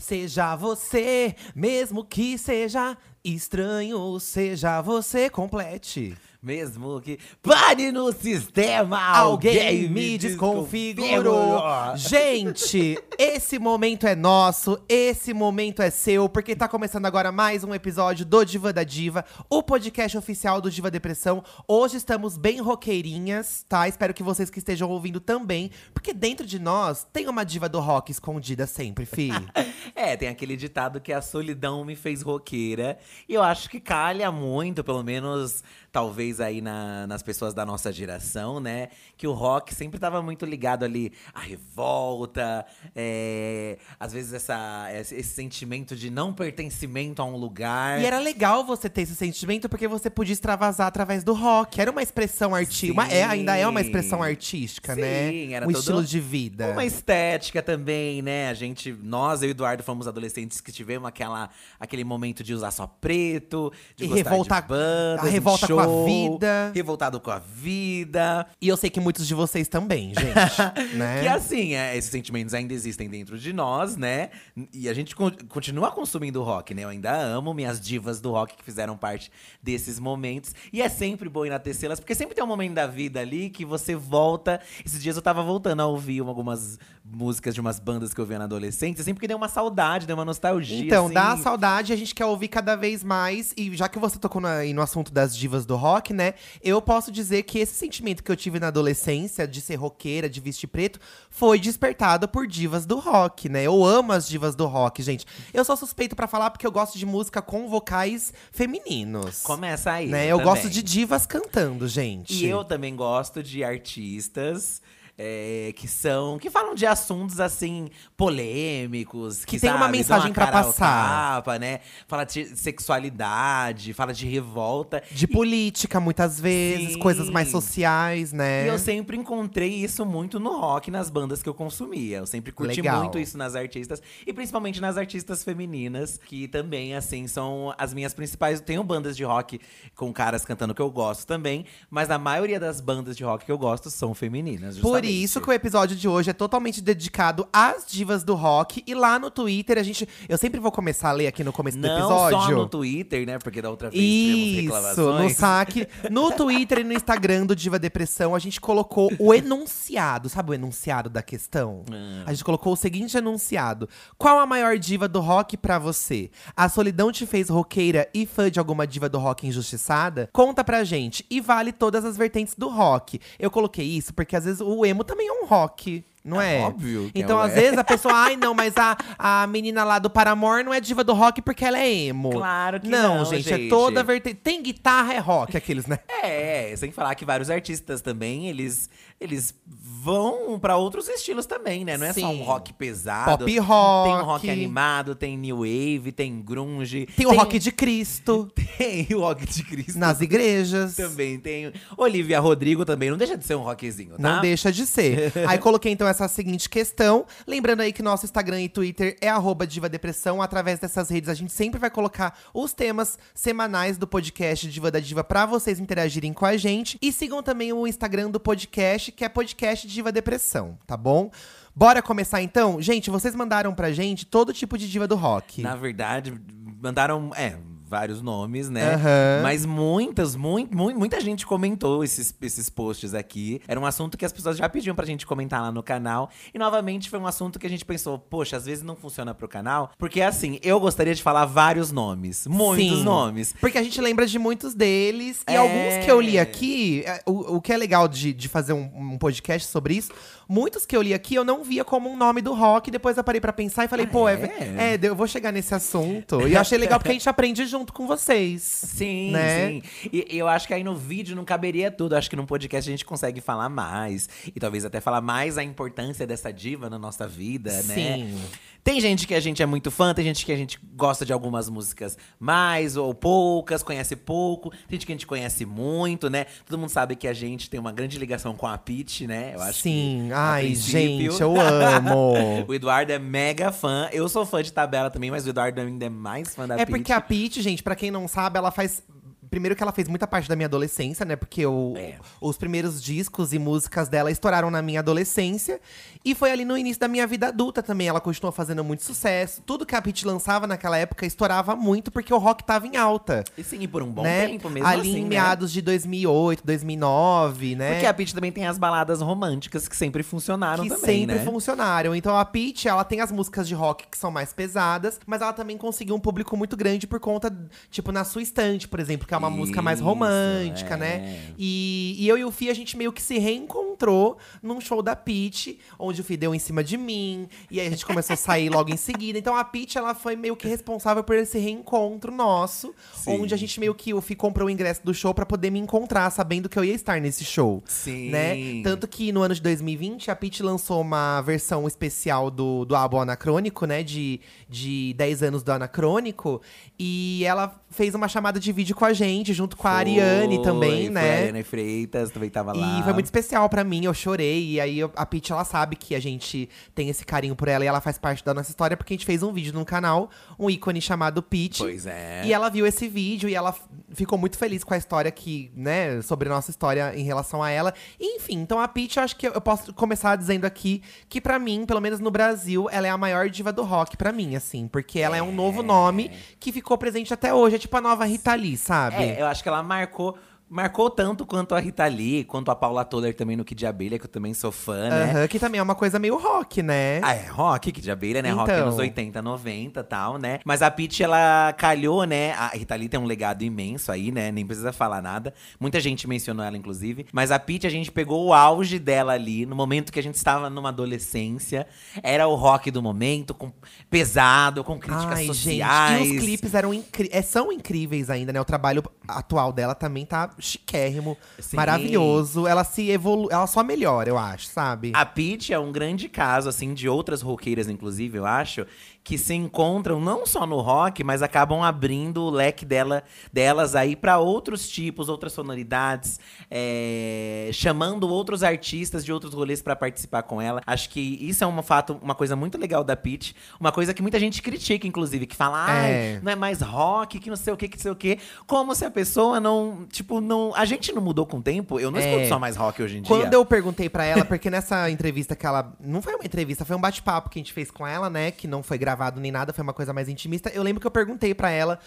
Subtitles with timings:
[0.00, 6.16] Seja você, mesmo que seja estranho, seja você complete.
[6.42, 11.60] Mesmo que pare no sistema, Alguém me desconfigurou.
[11.96, 17.74] Gente, esse momento é nosso, esse momento é seu, porque tá começando agora mais um
[17.74, 21.44] episódio do Diva da Diva, o podcast oficial do Diva Depressão.
[21.68, 23.86] Hoje estamos bem roqueirinhas, tá?
[23.86, 27.80] Espero que vocês que estejam ouvindo também, porque dentro de nós tem uma diva do
[27.80, 29.30] rock escondida sempre, fi.
[29.94, 32.98] É, tem aquele ditado que a solidão me fez roqueira.
[33.28, 37.92] E eu acho que calha muito, pelo menos talvez aí na- nas pessoas da nossa
[37.92, 38.88] geração, né?
[39.16, 45.22] Que o rock sempre estava muito ligado ali à revolta, é, às vezes essa, esse
[45.24, 48.00] sentimento de não pertencimento a um lugar.
[48.00, 51.80] E era legal você ter esse sentimento porque você podia extravasar através do rock.
[51.80, 53.02] Era uma expressão artística.
[53.12, 55.30] É, ainda é uma expressão artística, né?
[55.30, 56.68] Sim, era um todo estilo de vida.
[56.72, 58.48] Uma estética também, né?
[58.48, 62.70] A gente, nós, eu e Eduardo, fomos adolescentes que tivemos aquela, aquele momento de usar
[62.70, 66.72] só preto, de E gostar revoltar- de bandas, a revolta com a vida.
[66.74, 68.46] Revoltado com a vida.
[68.60, 70.94] E eu sei que muitos de vocês também, gente.
[70.96, 71.20] né?
[71.22, 74.30] Que assim, é, esses sentimentos ainda existem dentro de nós, né?
[74.72, 76.84] E a gente con- continua consumindo rock, né?
[76.84, 79.30] Eu ainda amo minhas divas do rock que fizeram parte
[79.62, 80.54] desses momentos.
[80.72, 83.50] E é sempre bom ir na tecê-las, porque sempre tem um momento da vida ali
[83.50, 84.60] que você volta.
[84.84, 88.24] Esses dias eu tava voltando a ouvir uma- algumas músicas de umas bandas que eu
[88.26, 90.84] via na adolescência, sempre que deu uma saudade, deu uma nostalgia.
[90.86, 91.14] Então, assim.
[91.14, 93.52] dá saudade, a gente quer ouvir cada vez mais.
[93.56, 96.34] E já que você tocou na- aí no assunto das divas do rock, né?
[96.62, 100.40] Eu posso dizer que esse sentimento que eu tive na adolescência, de ser roqueira, de
[100.40, 103.62] vestir preto, foi despertado por divas do rock, né?
[103.64, 105.26] Eu amo as divas do rock, gente.
[105.52, 109.42] Eu sou suspeito pra falar porque eu gosto de música com vocais femininos.
[109.42, 110.08] Começa aí.
[110.08, 110.26] né?
[110.26, 110.52] Eu também.
[110.52, 112.34] gosto de divas cantando, gente.
[112.34, 114.82] E eu também gosto de artistas
[115.22, 116.38] é, que são.
[116.38, 119.44] que falam de assuntos assim, polêmicos.
[119.44, 121.34] Que, Que tem uma sabe, mensagem dão a pra cara ao passar.
[121.34, 121.80] Tapa, né?
[122.08, 125.02] Fala de sexualidade, fala de revolta.
[125.10, 126.98] De política, muitas vezes, Sim.
[127.00, 128.64] coisas mais sociais, né?
[128.64, 132.18] E eu sempre encontrei isso muito no rock, nas bandas que eu consumia.
[132.18, 133.00] Eu sempre curti Legal.
[133.00, 134.02] muito isso nas artistas.
[134.26, 138.58] E principalmente nas artistas femininas, que também, assim, são as minhas principais.
[138.62, 139.60] Tenho bandas de rock
[139.94, 141.66] com caras cantando que eu gosto também.
[141.90, 144.78] Mas a maioria das bandas de rock que eu gosto são femininas.
[144.78, 145.09] Por justamente.
[145.10, 148.82] Isso que o episódio de hoje é totalmente dedicado às divas do rock.
[148.86, 150.08] E lá no Twitter, a gente.
[150.28, 152.38] Eu sempre vou começar a ler aqui no começo do Não episódio.
[152.40, 153.38] só no Twitter, né?
[153.38, 155.22] Porque da outra vez Isso, reclamações.
[155.22, 155.88] no saque.
[156.10, 160.28] No Twitter e no Instagram do Diva Depressão, a gente colocou o enunciado.
[160.28, 161.82] Sabe o enunciado da questão?
[161.90, 162.24] Ah.
[162.26, 166.30] A gente colocou o seguinte enunciado: Qual a maior diva do rock pra você?
[166.56, 170.28] A solidão te fez roqueira e fã de alguma diva do rock injustiçada?
[170.32, 171.24] Conta pra gente.
[171.30, 173.20] E vale todas as vertentes do rock.
[173.38, 176.04] Eu coloquei isso porque às vezes o emo também é um rock.
[176.22, 176.60] Não É é?
[176.60, 177.46] óbvio que Então, é.
[177.46, 180.78] às vezes, a pessoa, ai, não, mas a, a menina lá do Paramore não é
[180.78, 182.30] diva do rock porque ela é emo.
[182.30, 183.70] Claro que não, não, gente, é gente.
[183.70, 184.34] toda vertente.
[184.36, 185.98] Tem guitarra, é rock, aqueles, né?
[186.22, 188.90] É, sem falar que vários artistas também, eles,
[189.20, 189.54] eles
[190.02, 191.98] vão pra outros estilos também, né?
[191.98, 192.40] Não é só Sim.
[192.40, 193.44] um rock pesado.
[193.44, 194.08] Pop rock.
[194.08, 197.06] Tem um rock animado, tem new wave, tem grunge.
[197.14, 199.98] Tem o rock de Cristo Tem o rock de Cristo.
[199.98, 200.96] nas igrejas.
[200.96, 201.70] Também tem.
[201.98, 204.36] Olivia Rodrigo também, não deixa de ser um rockzinho, tá?
[204.36, 205.32] Não deixa de ser.
[205.46, 207.26] aí coloquei então essa seguinte questão.
[207.46, 210.40] Lembrando aí que nosso Instagram e Twitter é arroba Diva Depressão.
[210.40, 214.98] Através dessas redes a gente sempre vai colocar os temas semanais do podcast Diva da
[214.98, 216.96] Diva pra vocês interagirem com a gente.
[217.02, 221.30] E sigam também o Instagram do podcast, que é podcast Diva Depressão, tá bom?
[221.74, 222.80] Bora começar então?
[222.80, 225.62] Gente, vocês mandaram pra gente todo tipo de diva do rock.
[225.62, 226.34] Na verdade,
[226.80, 227.30] mandaram.
[227.36, 227.56] É.
[227.90, 228.94] Vários nomes, né?
[228.94, 229.40] Aham.
[229.42, 233.60] Mas muitas, muito, muita gente comentou esses, esses posts aqui.
[233.66, 236.30] Era um assunto que as pessoas já pediam pra gente comentar lá no canal.
[236.54, 239.48] E novamente foi um assunto que a gente pensou, poxa, às vezes não funciona pro
[239.48, 239.90] canal.
[239.98, 242.46] Porque assim, eu gostaria de falar vários nomes.
[242.46, 243.02] Muitos Sim.
[243.02, 243.54] nomes.
[243.60, 245.42] Porque a gente lembra de muitos deles.
[245.48, 245.56] E É.
[245.56, 248.88] alguns que eu li aqui, é, o, o que é legal de, de fazer um,
[248.94, 250.12] um podcast sobre isso,
[250.48, 252.88] muitos que eu li aqui eu não via como um nome do rock.
[252.88, 254.34] Depois eu parei pra pensar e falei, Ah, pô, é?
[254.34, 254.94] é?
[254.94, 256.46] é, eu vou chegar nesse assunto.
[256.46, 258.62] E eu achei legal porque a gente aprende junto com vocês.
[258.62, 259.68] Sim, Né?
[259.70, 259.82] sim.
[260.12, 262.14] E, eu acho que aí no vídeo não caberia tudo.
[262.14, 264.28] Acho que num podcast a gente consegue falar mais.
[264.46, 267.94] E talvez até falar mais a importância dessa diva na nossa vida, né?
[267.94, 268.38] Sim.
[268.82, 271.32] Tem gente que a gente é muito fã, tem gente que a gente gosta de
[271.32, 274.70] algumas músicas mais ou poucas, conhece pouco.
[274.70, 276.46] Tem gente que a gente conhece muito, né?
[276.66, 279.52] Todo mundo sabe que a gente tem uma grande ligação com a Pitty, né?
[279.54, 282.64] Eu acho Sim, que, ai, princípio- gente, eu amo.
[282.66, 284.08] o Eduardo é mega fã.
[284.12, 286.78] Eu sou fã de tabela também, mas o Eduardo ainda é mais fã da É
[286.78, 286.90] Pitty.
[286.90, 289.02] porque a Pitty, gente, pra quem não sabe, ela faz
[289.50, 291.36] primeiro que ela fez muita parte da minha adolescência, né?
[291.36, 292.14] Porque o, É.
[292.40, 295.80] os primeiros discos e músicas dela estouraram na minha adolescência.
[296.24, 298.06] E foi ali no início da minha vida adulta também.
[298.08, 299.62] Ela continuou fazendo muito sucesso.
[299.66, 303.42] Tudo que a Pitty lançava naquela época estourava muito, porque o rock tava em alta.
[303.56, 304.46] E sim, e por um bom né?
[304.46, 305.28] tempo mesmo ali assim, em né?
[305.30, 307.92] meados de 2008, 2009, né?
[307.92, 311.44] Porque a Pitty também tem as baladas românticas que sempre funcionaram que também, sempre né?
[311.44, 312.14] funcionaram.
[312.14, 315.52] Então a Peach, ela tem as músicas de rock que são mais pesadas, mas ela
[315.52, 317.54] também conseguiu um público muito grande por conta,
[317.90, 320.96] tipo, na sua estante, por exemplo, que é uma música mais romântica, é.
[320.96, 321.40] né?
[321.58, 325.16] E, e eu e o Fih, a gente meio que se reencontrou num show da
[325.16, 328.36] Peach, onde o Fih deu em cima de mim, e aí a gente começou a
[328.36, 329.38] sair logo em seguida.
[329.38, 333.40] Então a Peach, ela foi meio que responsável por esse reencontro nosso, Sim.
[333.40, 335.78] onde a gente meio que o Fih comprou o ingresso do show pra poder me
[335.78, 338.30] encontrar, sabendo que eu ia estar nesse show Sim.
[338.30, 338.82] né?
[338.82, 343.20] Tanto que no ano de 2020, a Pitty lançou uma versão especial do, do álbum
[343.20, 344.02] Anacrônico, né?
[344.02, 346.60] De, de 10 anos do Anacrônico.
[346.98, 350.64] E ela fez uma chamada de vídeo com a gente, junto com a Ariane Foi,
[350.64, 351.20] também, foi né?
[351.20, 353.00] A Ariane Freitas também tava lá.
[353.00, 354.64] E foi muito especial pra mim, eu chorei.
[354.70, 357.88] E aí a Pitty, ela sabe que a gente tem esse carinho por ela e
[357.88, 360.70] ela faz parte da nossa história, porque a gente fez um vídeo no canal, um
[360.70, 361.82] ícone chamado Pitty.
[361.82, 362.42] Pois é.
[362.44, 363.74] E ela viu esse vídeo e ela
[364.12, 367.70] ficou muito feliz com a história que, né, sobre a nossa história em relação a
[367.70, 367.92] ela.
[368.20, 371.84] Enfim, então a Pitty, eu acho que eu posso começar dizendo aqui que pra mim,
[371.84, 375.18] pelo menos no Brasil, ela é a maior diva do rock pra mim, assim, porque
[375.18, 378.54] ela é um novo nome que ficou presente até hoje, é tipo a nova Rita
[378.54, 379.16] Lee, sabe?
[379.16, 380.38] É, eu acho que ela marcou.
[380.70, 384.20] Marcou tanto quanto a Rita Lee, quanto a Paula Toller também no Kid de Abelha,
[384.20, 385.30] que eu também sou fã, né?
[385.32, 387.20] Aham, que também é uma coisa meio rock, né?
[387.24, 388.50] Ah, é rock, Kid de Abelha, né?
[388.52, 388.86] Rock Então.
[388.86, 390.60] nos 80, 90 e tal, né?
[390.64, 392.52] Mas a Pitty, ela calhou, né?
[392.52, 394.52] A Rita Lee tem um legado imenso aí, né?
[394.52, 395.52] Nem precisa falar nada.
[395.80, 397.26] Muita gente mencionou ela, inclusive.
[397.32, 400.36] Mas a Pitty, a gente pegou o auge dela ali, no momento que a gente
[400.36, 401.84] estava numa adolescência.
[402.22, 403.72] Era o rock do momento, com
[404.08, 406.18] pesado, com críticas Ai, sociais.
[406.20, 408.60] gente, e os clipes eram incri é, são incríveis ainda, né?
[408.60, 411.76] O trabalho atual dela também tá chiquérrimo, Sim.
[411.76, 412.66] maravilhoso.
[412.66, 415.12] Ela se evolu ela só melhora, eu acho, sabe?
[415.14, 418.86] A Pitty é um grande caso, assim, de outras roqueiras, inclusive, eu acho,
[419.22, 423.22] que se encontram não só no rock, mas acabam abrindo o leque dela,
[423.52, 426.40] delas aí para outros tipos, outras sonoridades,
[426.70, 430.80] é, chamando outros artistas de outros rolês para participar com ela.
[430.86, 434.22] Acho que isso é um fato, uma coisa muito legal da Pitty, uma coisa que
[434.22, 436.40] muita gente critica, inclusive, que fala, ai, É.
[436.42, 438.94] não é mais rock, que não sei o que, que não sei o que, como
[438.94, 442.00] se a pessoa não, tipo, não, a gente não mudou com o tempo.
[442.00, 442.26] Eu não É.
[442.26, 443.28] escuto só mais rock hoje em dia.
[443.28, 445.92] Quando eu perguntei pra ela, porque nessa entrevista que ela.
[446.00, 448.50] Não foi uma entrevista, foi um bate-papo que a gente fez com ela, né?
[448.50, 449.09] Que não foi gravado
[449.40, 450.70] nem nada, foi uma coisa mais intimista.
[450.70, 451.98] Eu lembro que eu perguntei pra ela.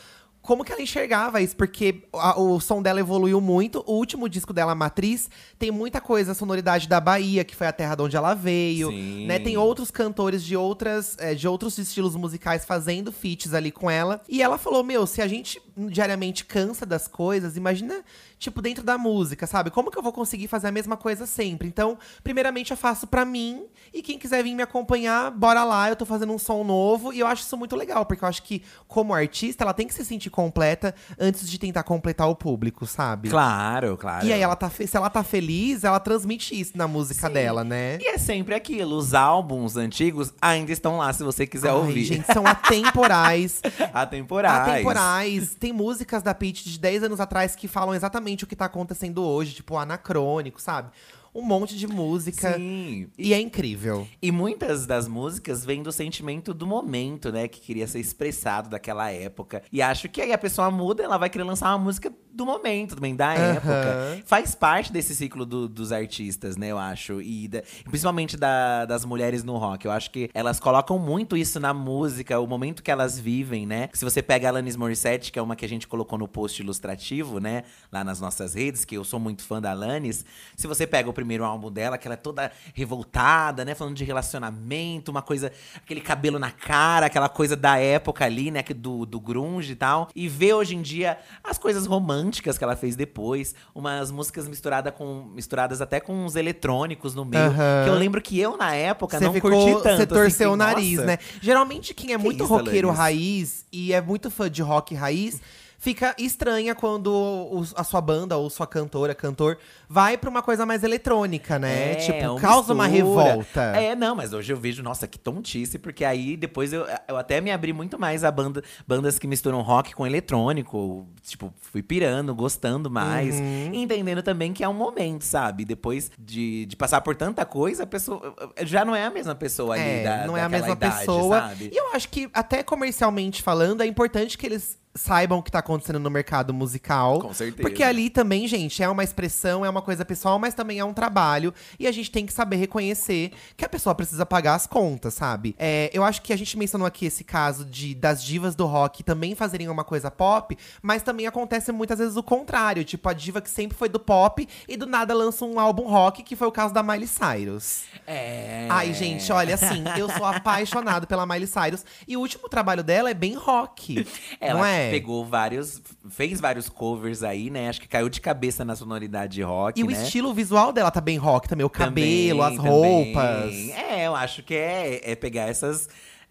[0.41, 1.55] Como que ela enxergava isso?
[1.55, 3.81] Porque a- o som dela evoluiu muito.
[3.87, 7.71] O último disco dela, Matriz, tem muita coisa, a sonoridade da Bahia, que foi a
[7.71, 8.89] terra de onde ela veio.
[8.89, 9.25] Sim.
[9.25, 9.39] Né?
[9.39, 14.19] Tem outros cantores de, outras, é, de outros estilos musicais fazendo feats ali com ela.
[14.27, 18.03] E ela falou: Meu, se a gente diariamente cansa das coisas, imagina,
[18.43, 19.71] tipo, dentro da música, sabe?
[19.71, 21.67] Como que eu vou conseguir fazer a mesma coisa sempre?
[21.67, 23.65] Então, primeiramente eu faço pra mim.
[23.93, 25.89] E quem quiser vir me acompanhar, bora lá.
[25.89, 27.13] Eu tô fazendo um som novo.
[27.13, 29.93] E eu acho isso muito legal, porque eu acho que, como artista, ela tem que
[29.93, 33.29] se sentir completa antes de tentar completar o público, sabe?
[33.29, 34.25] Claro, claro.
[34.25, 37.33] E aí, ela tá se ela tá feliz, ela transmite isso na música Sim.
[37.33, 37.97] dela, né?
[38.01, 42.03] E é sempre aquilo, os álbuns antigos ainda estão lá se você quiser Ai, ouvir.
[42.03, 43.61] gente, são atemporais.
[43.93, 44.69] Atemporais.
[44.69, 45.55] Atemporais.
[45.55, 49.23] Tem músicas da Pitty de 10 anos atrás que falam exatamente o que tá acontecendo
[49.23, 50.89] hoje, tipo anacrônico, sabe?
[51.35, 52.53] Um monte de música.
[52.55, 53.07] Sim.
[53.17, 54.07] E é incrível.
[54.21, 57.47] E muitas das músicas vêm do sentimento do momento, né?
[57.47, 59.63] Que queria ser expressado daquela época.
[59.71, 62.95] E acho que aí a pessoa muda, ela vai querer lançar uma música do momento,
[62.95, 64.23] também da época.
[64.25, 66.67] Faz parte desse ciclo do- dos artistas, né?
[66.69, 67.21] Eu acho.
[67.21, 69.85] E da- principalmente da- das mulheres no rock.
[69.85, 73.89] Eu acho que elas colocam muito isso na música, o momento que elas vivem, né?
[73.93, 76.61] Se você pega a Alanis Morissette, que é uma que a gente colocou no post
[76.61, 77.63] ilustrativo, né?
[77.91, 80.25] Lá nas nossas redes, que eu sou muito fã da Alanis.
[80.55, 83.73] Se você pega o primeiro álbum dela, que ela é toda revoltada, né?
[83.75, 85.51] Falando de relacionamento, uma coisa.
[85.75, 88.61] Aquele cabelo na cara, aquela coisa da época ali, né?
[88.61, 90.09] que Do, do grunge e tal.
[90.15, 93.55] E vê hoje em dia as coisas românticas que ela fez depois.
[93.73, 97.43] Umas músicas misturada com, misturadas até com uns eletrônicos no meio.
[97.43, 97.83] Aham.
[97.83, 99.83] Que eu lembro que eu, na época, Você não ficou, curti tanto.
[99.83, 101.05] você assim, torceu o fiquei, nariz, "Nossa".
[101.05, 101.17] né?
[101.41, 102.99] Geralmente quem é Que muito isso, roqueiro Alanis?
[102.99, 105.41] raiz e é muito fã de rock raiz,
[105.83, 109.57] fica estranha quando o- a sua banda ou sua cantora, cantor,
[109.89, 111.91] vai pra uma coisa mais eletrônica, né?
[111.91, 113.23] É, tipo, uma causa uma mistura.
[113.23, 113.61] revolta.
[113.75, 117.41] É, não, mas hoje eu vejo, nossa, que tontice, porque aí depois eu, eu até
[117.41, 121.05] me abri muito mais a banda, bandas que misturam rock com eletrônico.
[121.21, 123.35] Tipo, fui pirando, gostando mais.
[123.35, 123.71] Uhum.
[123.73, 125.65] Entendendo também que é um momento, sabe?
[125.65, 129.75] Depois de, de passar por tanta coisa, a pessoa já não é a mesma pessoa
[129.75, 129.83] ali.
[129.83, 131.39] É, da, não é a mesma idade, pessoa.
[131.41, 131.69] Sabe?
[131.73, 135.59] E eu acho que, até comercialmente falando, é importante que eles saibam o que tá
[135.59, 137.19] acontecendo no mercado musical.
[137.19, 137.61] Com certeza.
[137.61, 140.93] Porque ali também, gente, é uma expressão, é uma coisa pessoal, mas também é um
[140.93, 141.53] trabalho.
[141.79, 145.55] E a gente tem que saber reconhecer que a pessoa precisa pagar as contas, sabe?
[145.57, 149.03] É, eu acho que a gente mencionou aqui esse caso de das divas do rock
[149.03, 152.83] também fazerem uma coisa pop, mas também acontece muitas vezes o contrário.
[152.83, 156.21] Tipo, a diva que sempre foi do pop e do nada lança um álbum rock,
[156.21, 157.83] que foi o caso da Miley Cyrus.
[158.05, 158.67] É.
[158.69, 161.83] Ai, gente, olha, assim, eu sou apaixonado pela Miley Cyrus.
[162.07, 164.05] E o último trabalho dela é bem rock.
[164.39, 164.82] Ela não é?
[164.91, 165.81] Pegou vários.
[166.09, 167.69] Fez vários covers aí, né?
[167.69, 169.79] Acho que caiu de cabeça na sonoridade rock.
[169.79, 169.93] E o né?
[170.03, 171.65] estilo visual dela tá bem rock também.
[171.65, 172.71] O Também, cabelo, as também.
[172.71, 173.53] roupas.
[173.89, 175.87] É, eu acho que é, é pegar essas.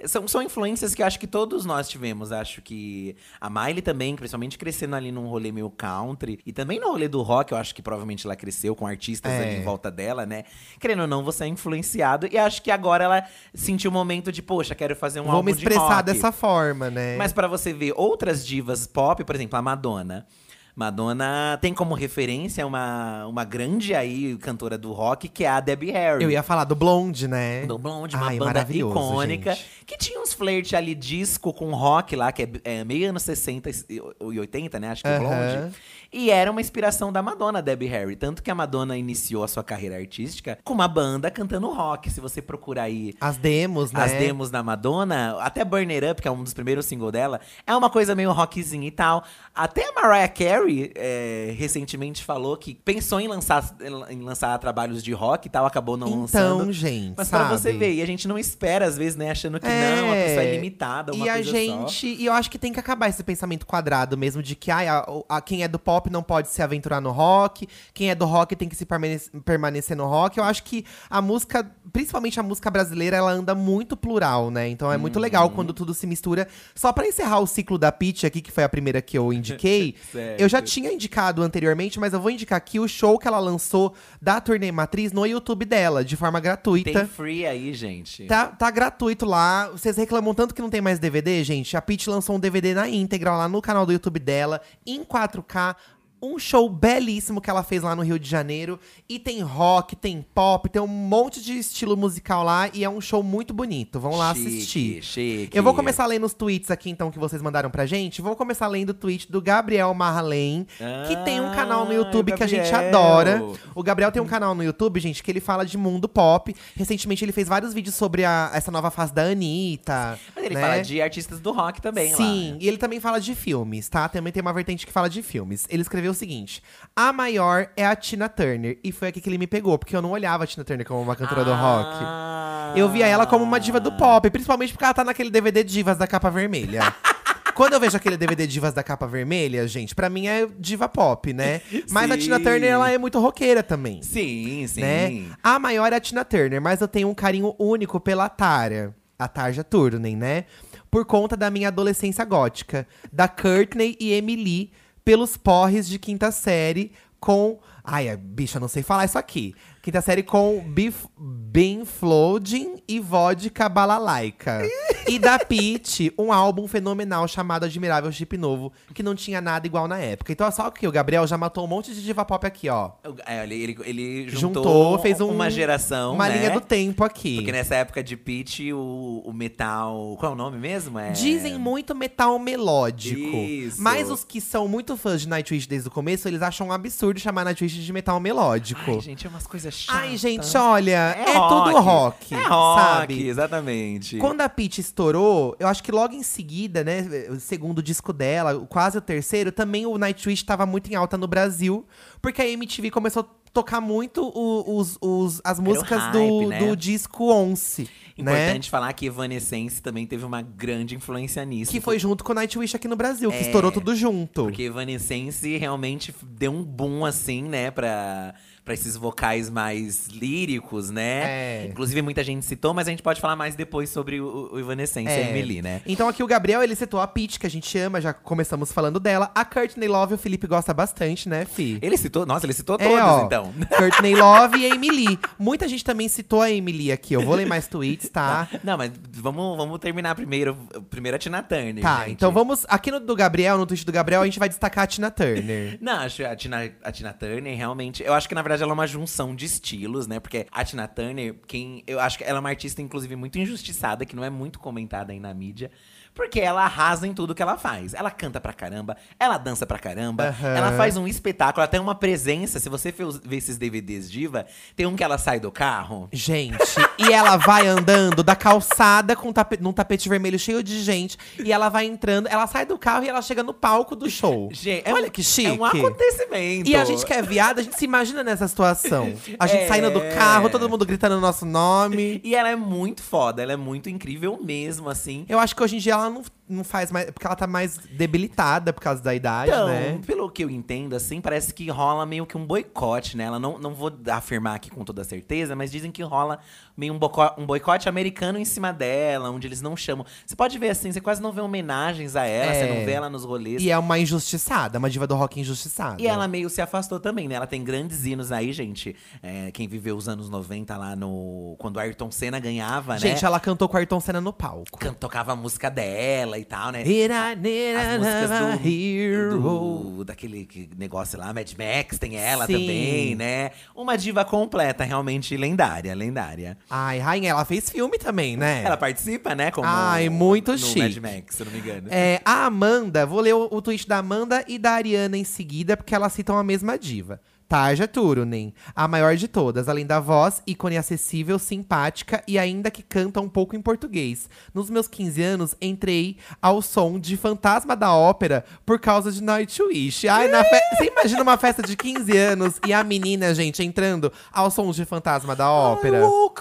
[0.06, 2.32] São, são influências que eu acho que todos nós tivemos.
[2.32, 6.38] Acho que a Miley também, principalmente crescendo ali num rolê meio country.
[6.44, 9.42] E também no rolê do rock, eu acho que provavelmente ela cresceu com artistas É.
[9.42, 10.44] ali em volta dela, né?
[10.80, 12.26] Querendo ou não, você é influenciado.
[12.30, 15.46] E acho que agora ela sentiu o momento de, poxa, quero fazer um Vou álbum
[15.46, 16.02] me de expressar rock.
[16.04, 17.16] dessa forma, né?
[17.16, 20.26] Mas pra você ver outras divas pop, por exemplo, a Madonna.
[20.74, 25.90] Madonna tem como referência uma, uma grande aí cantora do rock, que é a Debbie
[25.90, 26.24] Harry.
[26.24, 27.66] Eu ia falar do Blonde, né?
[27.66, 29.54] Do Blonde, uma Ai, banda icônica.
[29.54, 29.84] gente.
[29.84, 33.70] Que tinha uns flirts ali disco com rock lá, que é, é meio anos 60
[33.90, 34.00] e
[34.38, 34.90] 80, né?
[34.90, 35.20] Acho que o Aham.
[35.20, 35.76] Blonde.
[36.12, 38.14] E era uma inspiração da Madonna, Debbie Harry.
[38.16, 42.10] Tanto que a Madonna iniciou a sua carreira artística com uma banda cantando rock.
[42.10, 44.02] Se você procurar aí As demos, né?
[44.04, 47.40] as demos da Madonna, até Burn It Up, que é um dos primeiros singles dela,
[47.66, 49.24] é uma coisa meio rockzinha e tal.
[49.54, 53.74] Até a Mariah Carey é, recentemente falou que pensou em lançar,
[54.10, 56.20] em lançar trabalhos de rock e tal, acabou não Então,
[56.58, 56.72] lançando.
[56.72, 57.46] gente, Mas sabe?
[57.48, 60.14] pra você ver, e a gente não espera, às vezes, né, achando que não, a
[60.14, 63.08] pessoa é limitada, uma E a coisa gente, e eu acho que tem que acabar
[63.08, 66.48] esse pensamento quadrado mesmo de que ai, a, a- quem é do pop não pode
[66.48, 70.38] se aventurar no rock, quem é do rock tem que se permanec- permanecer no rock.
[70.38, 74.68] Eu acho que a música, principalmente a música brasileira, ela anda muito plural, né?
[74.68, 75.54] Então é muito legal Uhum.
[75.54, 76.46] quando tudo se mistura.
[76.74, 79.94] Só pra encerrar o ciclo da Pitty aqui, que foi a primeira que eu indiquei,
[80.38, 83.94] eu já tinha indicado anteriormente, mas eu vou indicar aqui o show que ela lançou
[84.20, 86.92] da turnê matriz no YouTube dela, de forma gratuita.
[86.92, 88.24] Tem free aí, gente.
[88.26, 89.68] Tá, tá gratuito lá.
[89.68, 91.76] Vocês reclamam tanto que não tem mais DVD, gente?
[91.76, 95.74] A Peach lançou um DVD na íntegra lá no canal do YouTube dela, em 4K.
[96.22, 98.78] Um show belíssimo que ela fez lá no Rio de Janeiro.
[99.08, 102.70] E tem rock, tem pop, tem um monte de estilo musical lá.
[102.72, 103.98] E é um show muito bonito.
[103.98, 105.02] Vão lá Chique, assistir.
[105.02, 105.56] chique.
[105.56, 108.22] Eu vou começar lendo os tweets aqui, então, que vocês mandaram pra gente.
[108.22, 110.66] Vou começar lendo o tweet do Gabriel Marlene,
[111.08, 113.42] que tem um canal no Ah, YouTube que a gente adora.
[113.74, 116.54] O Gabriel tem um canal no YouTube, gente, que ele fala de mundo pop.
[116.76, 120.18] Recentemente ele fez vários vídeos sobre a- essa nova fase da Anitta.
[120.36, 120.60] Mas ele né?
[120.60, 122.56] fala de artistas do rock também Sim, lá.
[122.60, 124.08] e ele também fala de filmes, tá?
[124.08, 125.66] Também tem uma vertente que fala de filmes.
[125.68, 126.62] Ele escreveu o seguinte:
[126.94, 128.78] A maior é a Tina Turner.
[128.84, 131.00] E foi aqui que ele me pegou, porque eu não olhava a Tina Turner como
[131.02, 131.98] uma cantora do rock.
[132.02, 132.74] Ah.
[132.76, 135.98] Eu via ela como uma diva do pop, principalmente porque ela tá naquele DVD Divas
[135.98, 136.82] da capa vermelha.
[137.54, 141.32] Quando eu vejo aquele DVD Divas da capa vermelha, gente, pra mim é diva pop,
[141.32, 141.60] né?
[141.90, 142.20] Mas a Sim.
[142.20, 144.02] Tina Turner, ela é muito roqueira também.
[144.02, 144.80] Sim, sim.
[144.80, 145.26] Né?
[145.42, 148.94] A maior é a Tina Turner, mas eu tenho um carinho único pela Tara.
[149.18, 150.44] A Tarja Turner, né?
[150.90, 152.86] Por conta da minha adolescência gótica.
[153.12, 154.72] Da Courtney e Emily,
[155.04, 157.58] pelos porres de quinta série com.
[157.84, 159.54] Ai, a bicha, não sei falar isso aqui.
[159.82, 164.62] Quinta série com Beef, Bean Flooding e Vodka Balalaica.
[165.08, 169.88] e da Peach, um álbum fenomenal chamado Admirável Chip Novo, que não tinha nada igual
[169.88, 170.30] na época.
[170.30, 172.92] Então, só que o Gabriel já matou um monte de diva pop aqui, ó.
[173.26, 176.38] É, ele, ele, ele juntou, Juntou, fez um- uma geração, Uma né?
[176.38, 177.34] linha do tempo aqui.
[177.38, 180.16] Porque nessa época de Pitch, o, o metal.
[180.20, 180.96] Qual é o nome mesmo?
[180.96, 181.10] É...
[181.10, 183.20] Dizem muito metal melódico.
[183.36, 183.82] Isso.
[183.82, 187.18] Mas os que são muito fãs de Nightwish desde o começo, eles acham um absurdo
[187.18, 188.80] chamar Nightwish de metal melódico.
[188.86, 190.02] Ai, gente, é umas coisas chatas.
[190.02, 193.28] Ai, gente, olha, é, tudo rock, É rock, sabe?
[193.28, 194.16] exatamente.
[194.18, 198.58] Quando a Peach estourou, eu acho que logo em seguida, né, o segundo disco dela,
[198.68, 201.86] quase o terceiro, também o Nightwish tava muito em alta no Brasil,
[202.20, 206.58] porque a MTV começou a tocar muito os, os- as músicas do, hype, né?
[206.58, 207.82] do disco Once,
[208.16, 208.32] né?
[208.46, 211.70] Importante falar que Evanescence também teve uma grande influência nisso.
[211.70, 214.44] Que foi junto com o Nightwish aqui no Brasil, que É, estourou tudo junto.
[214.44, 221.22] Porque Evanescence realmente deu um boom, assim, né, pra, pra esses vocais mais líricos, né?
[221.24, 221.66] É.
[221.68, 225.10] Inclusive, muita gente citou, mas a gente pode falar mais depois sobre o, o Evanescence
[225.10, 225.82] e a Emily, né?
[225.84, 229.00] Então aqui o Gabriel, ele citou a Peach, que a gente ama, já começamos falando
[229.00, 229.30] dela.
[229.34, 231.78] A Courtney Love, o Felipe gosta bastante, né, Fi?
[231.82, 233.52] Ele citou, nossa, ele citou É, todas, ó, então.
[233.76, 235.18] Courtney Love e a Emily.
[235.38, 237.14] Muita gente também citou a Emily aqui.
[237.14, 238.48] Eu vou ler mais tweets, tá?
[238.62, 240.56] Não, mas vamos, vamos terminar primeiro.
[240.88, 241.82] Primeiro a Tina Turner.
[241.82, 242.12] Tá, gente.
[242.12, 242.64] então vamos.
[242.68, 245.78] Aqui no do Gabriel, no tweet do Gabriel, a gente vai destacar a Tina Turner.
[245.80, 248.02] Não, acho a Tina, a Tina Turner realmente.
[248.04, 250.20] Eu acho que na verdade ela é uma junção de estilos, né?
[250.20, 251.82] Porque a Tina Turner, quem.
[251.86, 255.12] Eu acho que ela é uma artista, inclusive, muito injustiçada, que não é muito comentada
[255.12, 255.70] aí na mídia.
[256.14, 257.94] Porque ela arrasa em tudo que ela faz.
[257.94, 260.54] Ela canta pra caramba, ela dança pra caramba, Aham.
[260.56, 262.60] ela faz um espetáculo, ela tem uma presença.
[262.60, 266.08] Se você ver esses DVDs diva, tem um que ela sai do carro.
[266.12, 266.56] Gente,
[266.98, 271.16] e ela vai andando da calçada com tape, num tapete vermelho cheio de gente.
[271.42, 274.50] E ela vai entrando, ela sai do carro e ela chega no palco do show.
[274.52, 275.48] Gente, é Olha um- que chique.
[275.48, 276.68] É um acontecimento.
[276.68, 279.14] E a gente que é viada, a gente se imagina nessa situação.
[279.38, 279.68] A gente É.
[279.68, 282.20] saindo do carro, todo mundo gritando o nosso nome.
[282.22, 285.24] E ela é muito foda, ela é muito incrível mesmo, assim.
[285.28, 287.10] Eu acho que hoje em dia ela não, não faz mais.
[287.10, 290.00] Porque ela tá mais debilitada por causa da idade, Então, né?
[290.06, 293.24] pelo que eu entendo, assim, parece que rola meio que um boicote, né?
[293.24, 296.38] Ela não, não vou afirmar aqui com toda certeza, mas dizem que rola
[296.76, 300.04] meio um, boco- um boicote americano em cima dela, onde eles não chamam.
[300.26, 302.78] Você pode ver assim, você quase não vê homenagens a ela, você É.
[302.78, 303.62] não vê ela nos rolês.
[303.62, 306.00] E é uma injustiçada, uma diva do rock injustiçada.
[306.02, 307.34] E ela meio se afastou também, né?
[307.36, 308.94] Ela tem grandes hinos aí, gente.
[309.22, 311.54] É, quem viveu os anos 90 lá no.
[311.58, 313.26] Quando Ayrton Senna ganhava, Gente, né?
[313.26, 314.78] ela cantou com Ayrton Senna no palco.
[314.78, 316.80] Can- Tocava a música dela e tal, né?
[316.82, 319.40] Here I need As músicas do, hero.
[319.40, 322.52] do- daquele que- negócio lá, Mad Max, tem ela Sim.
[322.54, 323.50] também, né?
[323.74, 326.56] Uma diva completa, realmente lendária, lendária.
[326.68, 328.62] Ai, rainha, ela fez filme também, né?
[328.64, 329.50] Ela participa, né?
[329.50, 331.00] Como Ai, muito no chique.
[331.00, 331.88] Mad Max, se não me engano.
[331.90, 335.76] É, a Amanda, vou ler o, o tweet da Amanda e da Ariana em seguida,
[335.76, 337.20] porque elas citam a mesma diva.
[337.52, 342.82] Tarja Turunen, a maior de todas, além da voz, ícone acessível, simpática e ainda que
[342.82, 344.26] canta um pouco em português.
[344.54, 350.08] Nos meus 15 anos, entrei ao som de Fantasma da Ópera por causa de Nightwish.
[350.08, 350.58] Ai, na fe...
[350.78, 354.86] Você imagina uma festa de 15 anos e a menina, gente, entrando ao som de
[354.86, 356.06] Fantasma da Ópera?
[356.06, 356.40] Walk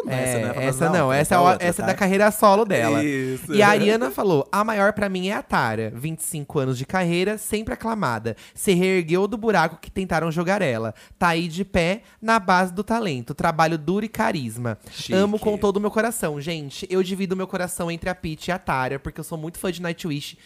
[0.00, 0.14] alone.
[0.14, 1.92] É, essa não é a essa não, Ópera, essa, é, outra, essa é tá?
[1.92, 3.04] da carreira solo dela.
[3.04, 3.54] Isso.
[3.54, 5.92] E a Ariana falou: a maior pra mim é a Tara.
[5.94, 8.36] 25 anos de carreira, sempre aclamada.
[8.54, 10.94] Se reergueu do buraco que tentaram jogar ela.
[11.18, 13.34] Tá aí de pé na base do talento.
[13.34, 14.78] Trabalho duro e carisma.
[14.90, 15.12] Chique.
[15.12, 16.40] Amo com todo o meu coração.
[16.40, 19.58] Gente, eu divido meu coração entre a Peach e a Tara, porque eu sou muito
[19.58, 20.36] fã de Nightwish.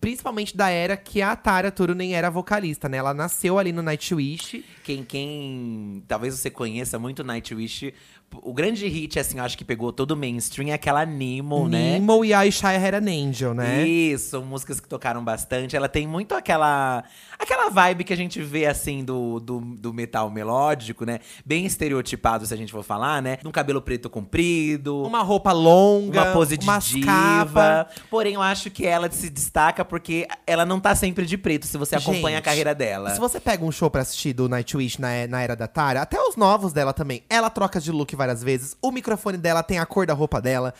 [0.00, 2.98] Principalmente da era que a Tara Turunen era vocalista, né?
[2.98, 4.64] Ela nasceu ali no Nightwish.
[4.84, 7.92] Quem, quem talvez você conheça muito Nightwish,
[8.42, 11.92] o grande hit, assim, eu acho que pegou todo o mainstream é aquela Nemo, né?
[11.98, 13.86] Nemo e a Ishaya Era an Angel, né?
[13.86, 15.76] Isso, músicas que tocaram bastante.
[15.76, 17.04] Ela tem muito aquela
[17.38, 21.20] aquela vibe que a gente vê, assim, do, do, do metal melódico, né?
[21.44, 23.38] Bem estereotipado, se a gente for falar, né?
[23.44, 25.02] Um cabelo preto comprido.
[25.02, 27.06] Uma roupa longa, uma pose de diva.
[27.06, 27.88] capa.
[28.10, 31.78] Porém, eu acho que ela se destaca porque ela não tá sempre de preto, se
[31.78, 33.10] você acompanha a Gente, carreira dela.
[33.10, 36.20] Se você pega um show pra assistir do Nightwish na, na era da Tara, até
[36.20, 39.86] os novos dela também, ela troca de look várias vezes, o microfone dela tem a
[39.86, 40.74] cor da roupa dela.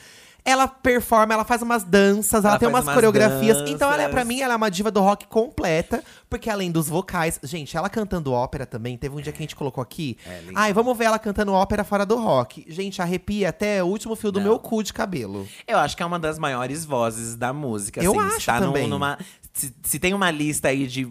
[0.45, 3.59] Ela performa, ela faz umas danças, ela, Ela tem umas, umas coreografias.
[3.69, 4.13] Então ela é, danças.
[4.13, 6.03] pra mim, ela é uma diva do rock completa.
[6.31, 7.39] Porque além dos vocais…
[7.43, 8.97] Gente, ela cantando ópera também.
[8.97, 10.17] Teve um dia que a gente colocou aqui.
[10.25, 10.53] É, lindo.
[10.55, 12.65] Ai, vamos ver ela cantando ópera fora do rock.
[12.69, 14.47] Gente, arrepia até o último fio do Não.
[14.47, 15.47] meu cu de cabelo.
[15.67, 18.03] Eu acho que é uma das maiores vozes da música.
[18.03, 18.89] Eu assim, acho tá num- também.
[18.89, 19.19] numa,
[19.53, 21.07] se, se tem uma lista aí de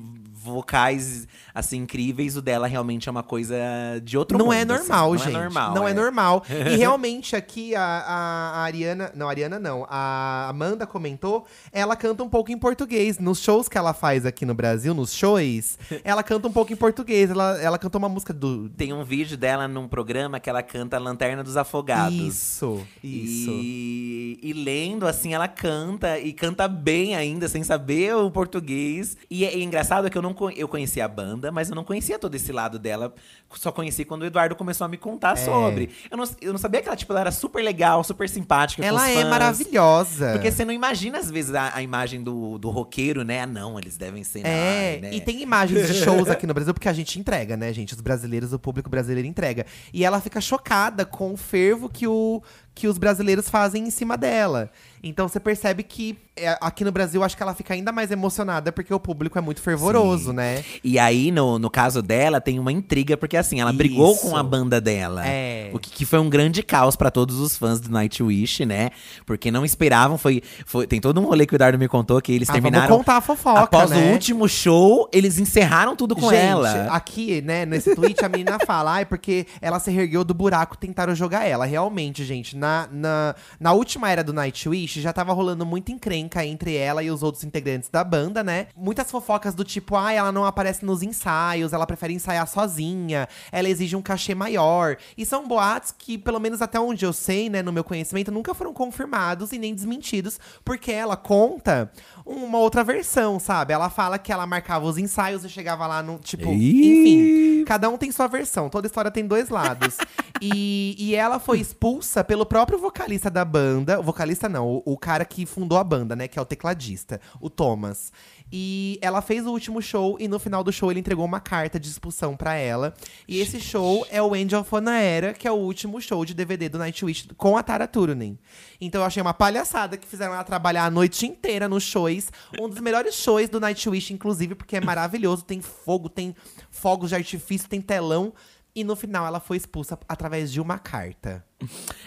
[0.52, 3.56] vocais, assim, incríveis, o dela realmente é uma coisa
[4.04, 4.56] de outro não mundo.
[4.56, 4.68] é assim.
[4.68, 5.36] normal, não gente.
[5.36, 5.94] É normal, não é, é.
[5.94, 6.44] normal.
[6.50, 8.16] E realmente aqui a, a,
[8.52, 9.12] a Ariana.
[9.16, 9.86] Não, a Ariana não.
[9.90, 11.46] A Amanda comentou.
[11.72, 13.20] Ela canta um pouco em português.
[13.20, 16.76] Nos shows que ela faz aqui no Brasil, nos shows, ela canta um pouco em
[16.76, 17.30] português.
[17.30, 18.70] Ela, ela cantou uma música do.
[18.70, 22.16] Tem um vídeo dela num programa que ela canta Lanterna dos Afogados.
[22.16, 23.52] Isso, isso.
[23.52, 29.18] E, e lendo, assim, ela canta e canta bem ainda, sem saber o português.
[29.30, 32.18] E é, é engraçado que eu não eu conhecia a banda, mas eu não conhecia
[32.20, 33.14] todo esse lado dela.
[33.56, 35.36] Só conheci quando o Eduardo começou a me contar É.
[35.38, 35.90] sobre.
[36.10, 38.86] Eu não, eu não sabia que ela, tipo, ela era super legal, super simpática.
[38.86, 40.34] Ela é maravilhosa.
[40.34, 43.42] Porque você não imagina, às vezes, a, a imagem do, do roqueiro, né?
[43.42, 44.46] Ah, não, eles devem ser.
[44.46, 45.14] É, né?
[45.14, 47.94] e tem imagens de shows aqui no Brasil, porque a gente entrega, né, gente?
[47.94, 49.66] Os brasileiros, o público brasileiro entrega.
[49.94, 52.42] E ela fica chocada com o fervo que, o,
[52.78, 54.70] que os brasileiros fazem em cima dela.
[55.04, 58.72] Então você percebe que é, aqui no Brasil, acho que ela fica ainda mais emocionada,
[58.72, 60.36] porque o público é muito fervoroso, Sim.
[60.36, 60.64] né?
[60.84, 64.22] E aí, no, no caso dela, tem uma intriga, porque assim, ela brigou Isso.
[64.30, 65.26] com a banda dela.
[65.26, 65.70] É.
[65.74, 68.90] O que, que foi um grande caos pra todos os fãs do Nightwish, né?
[69.26, 70.86] Porque não esperavam, foi, foi.
[70.88, 72.88] Tem todo um rolê que o Eduardo me contou que eles Ah, terminaram.
[72.88, 74.10] vamos contar a fofoca, Após né?
[74.10, 76.88] o último show, eles encerraram tudo com Gente, ela.
[76.94, 81.14] aqui, né, nesse tweet, a menina fala, ai, porque ela se reergueu do buraco, tentaram
[81.16, 81.66] jogar ela.
[81.66, 86.76] Realmente, gente, na, na, na última era do Nightwish, já tava rolando muita encrenca entre
[86.76, 88.68] ela e os outros integrantes da banda, né?
[88.76, 93.70] Muitas fofocas do tipo, ai, ela não aparece nos ensaios, ela prefere ensaiar sozinha, ela
[93.70, 94.98] exige um cachê maior.
[95.18, 98.54] E são boatos que, pelo menos até onde eu sei, né, no meu conhecimento, nunca
[98.54, 101.92] foram confirmados e nem desmentidos, porque ela conta
[102.26, 103.74] uma outra versão, sabe?
[103.74, 107.98] Ela fala que ela marcava os ensaios e chegava lá no, tipo, enfim, cada um
[107.98, 109.98] tem sua versão, toda história tem dois lados.
[110.42, 114.84] e, e ela foi expulsa pelo próprio próprio vocalista da banda, o vocalista não, o,
[114.84, 118.12] o cara que fundou a banda, né, que é o tecladista, o Thomas.
[118.52, 121.80] E ela fez o último show e no final do show ele entregou uma carta
[121.80, 122.96] de expulsão pra ela.
[123.28, 126.34] E esse show é o End of An Era, que é o último show de
[126.34, 128.40] DVD do Nightwish com a Tara Turunen.
[128.82, 132.32] Então eu achei uma palhaçada que fizeram ela trabalhar a noite inteira nos shows.
[132.60, 135.44] Um dos melhores shows do Nightwish, inclusive, porque é maravilhoso.
[135.44, 136.34] Tem fogo, tem
[136.72, 138.34] fogos de artifício, tem telão.
[138.78, 141.44] E no final ela foi expulsa através de uma carta.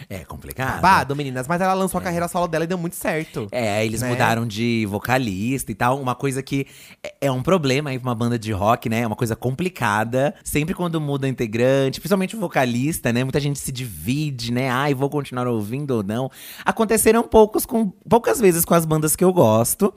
[0.09, 0.75] É complicado.
[0.81, 1.45] Babado, meninas.
[1.45, 3.49] Mas ela lançou a carreira solo dela e deu muito certo.
[3.51, 4.07] É, eles né?
[4.07, 5.99] mudaram de vocalista e tal.
[5.99, 6.65] Uma coisa que
[7.03, 9.01] é- é um problema aí pra uma banda de rock, né?
[9.01, 10.33] É uma coisa complicada.
[10.45, 13.25] Sempre quando muda integrante, principalmente o vocalista, né?
[13.25, 14.69] Muita gente se divide, né?
[14.69, 16.31] Ai, vou continuar ouvindo ou não.
[16.63, 19.93] Aconteceram poucos com, poucas vezes com as bandas que eu gosto.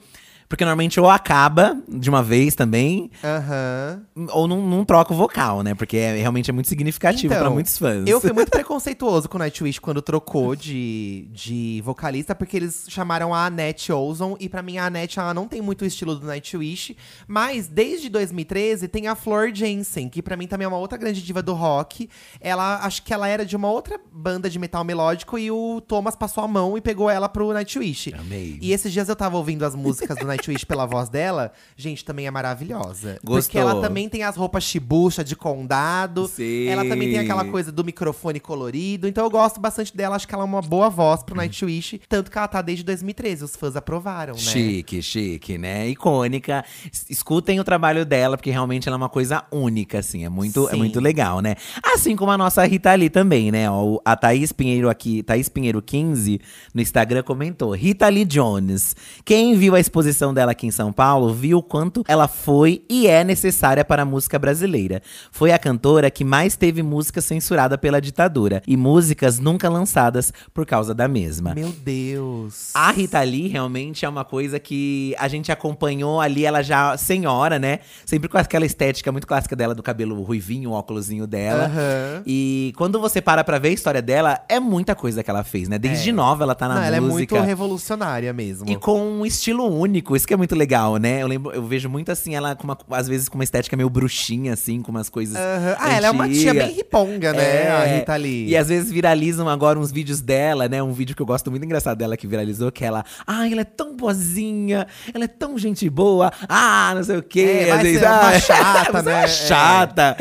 [0.55, 4.01] Porque normalmente ou acaba de uma vez também, Aham.
[4.31, 5.75] ou não, não troca o vocal, né?
[5.75, 8.07] Porque é- realmente é muito significativo Então, pra muitos fãs.
[8.07, 13.33] Eu fui muito preconceituoso com o Nightwish quando trocou de, de vocalista, porque eles chamaram
[13.35, 14.37] a Annette Olson.
[14.39, 16.95] E pra mim, a Annette, ela não tem muito o estilo do Nightwish.
[17.27, 21.21] Mas, desde 2013, tem a Flor Jensen, que pra mim também é uma outra grande
[21.21, 22.09] diva do rock.
[22.39, 25.37] Ela, acho que ela era de uma outra banda de metal melódico.
[25.37, 28.13] E o Thomas passou a mão e pegou ela pro Nightwish.
[28.17, 28.57] Amei.
[28.61, 31.51] E esses dias eu tava ouvindo as músicas do Nightwish pela voz dela.
[31.75, 33.17] Gente, também é maravilhosa.
[33.21, 33.27] Porque
[33.57, 33.61] Gostou?
[33.61, 36.27] ela também tem as roupas chibucha de condado.
[36.27, 36.67] Sim.
[36.67, 39.07] Ela também tem aquela coisa do microfone colorido.
[39.07, 40.15] Então eu gosto bastante dela.
[40.15, 42.01] Acho que ela é uma boa voz pro Nightwish.
[42.07, 43.43] Tanto que ela tá desde 2013.
[43.43, 44.39] Os fãs aprovaram, né?
[44.39, 45.87] Chique, chique, né?
[45.89, 46.63] Icônica.
[46.91, 50.25] Es- Escutem o trabalho dela, porque realmente ela é uma coisa única, assim.
[50.25, 51.55] É muito, é muito legal, né?
[51.83, 53.65] Assim como a nossa Rita Lee também, né?
[54.03, 56.39] A Thaís Pinheiro aqui, Thaís Pinheiro 15,
[56.73, 58.95] no Instagram comentou: Rita Lee Jones.
[59.23, 63.07] Quem viu a exposição dela aqui em São Paulo viu o quanto ela foi e
[63.07, 65.01] é necessária para a música brasileira.
[65.31, 70.65] Foi a cantora que mais teve música censurada pela ditadura e músicas nunca lançadas por
[70.65, 71.53] causa da mesma.
[71.53, 72.71] Meu Deus.
[72.73, 77.57] A Rita Lee realmente é uma coisa que a gente acompanhou ali, ela já senhora,
[77.59, 77.79] né?
[78.05, 81.65] Sempre com aquela estética muito clássica dela, do cabelo ruivinho, o óculosinho dela.
[81.65, 82.23] Aham.
[82.25, 85.67] E quando você para pra ver a história dela, é muita coisa que ela fez,
[85.67, 85.77] né?
[85.77, 86.13] Desde É.
[86.13, 87.41] nova ela tá na Não, ela é muito música.
[87.41, 88.69] revolucionária mesmo.
[88.69, 91.21] E com um estilo único, isso que é muito legal, né?
[91.21, 94.53] Eu lembro, eu vejo muito assim, ela uma, às vezes com uma estética meio bruxinha,
[94.53, 95.35] assim, com umas coisas.
[95.35, 95.75] Aham.
[95.79, 97.65] Ah, ela é uma tia bem riponga, né?
[97.65, 97.71] É.
[97.71, 98.47] A Rita Lee.
[98.47, 100.81] E às vezes viralizam agora uns vídeos dela, né?
[100.81, 103.65] Um vídeo que eu gosto muito engraçado dela que viralizou, que ela, ai, ela é
[103.65, 107.65] tão boazinha, ela é tão gente boa, ah, não sei o quê.
[107.67, 109.19] É, às vezes, ser uma ah, chata, é né?
[109.19, 110.17] uma chata.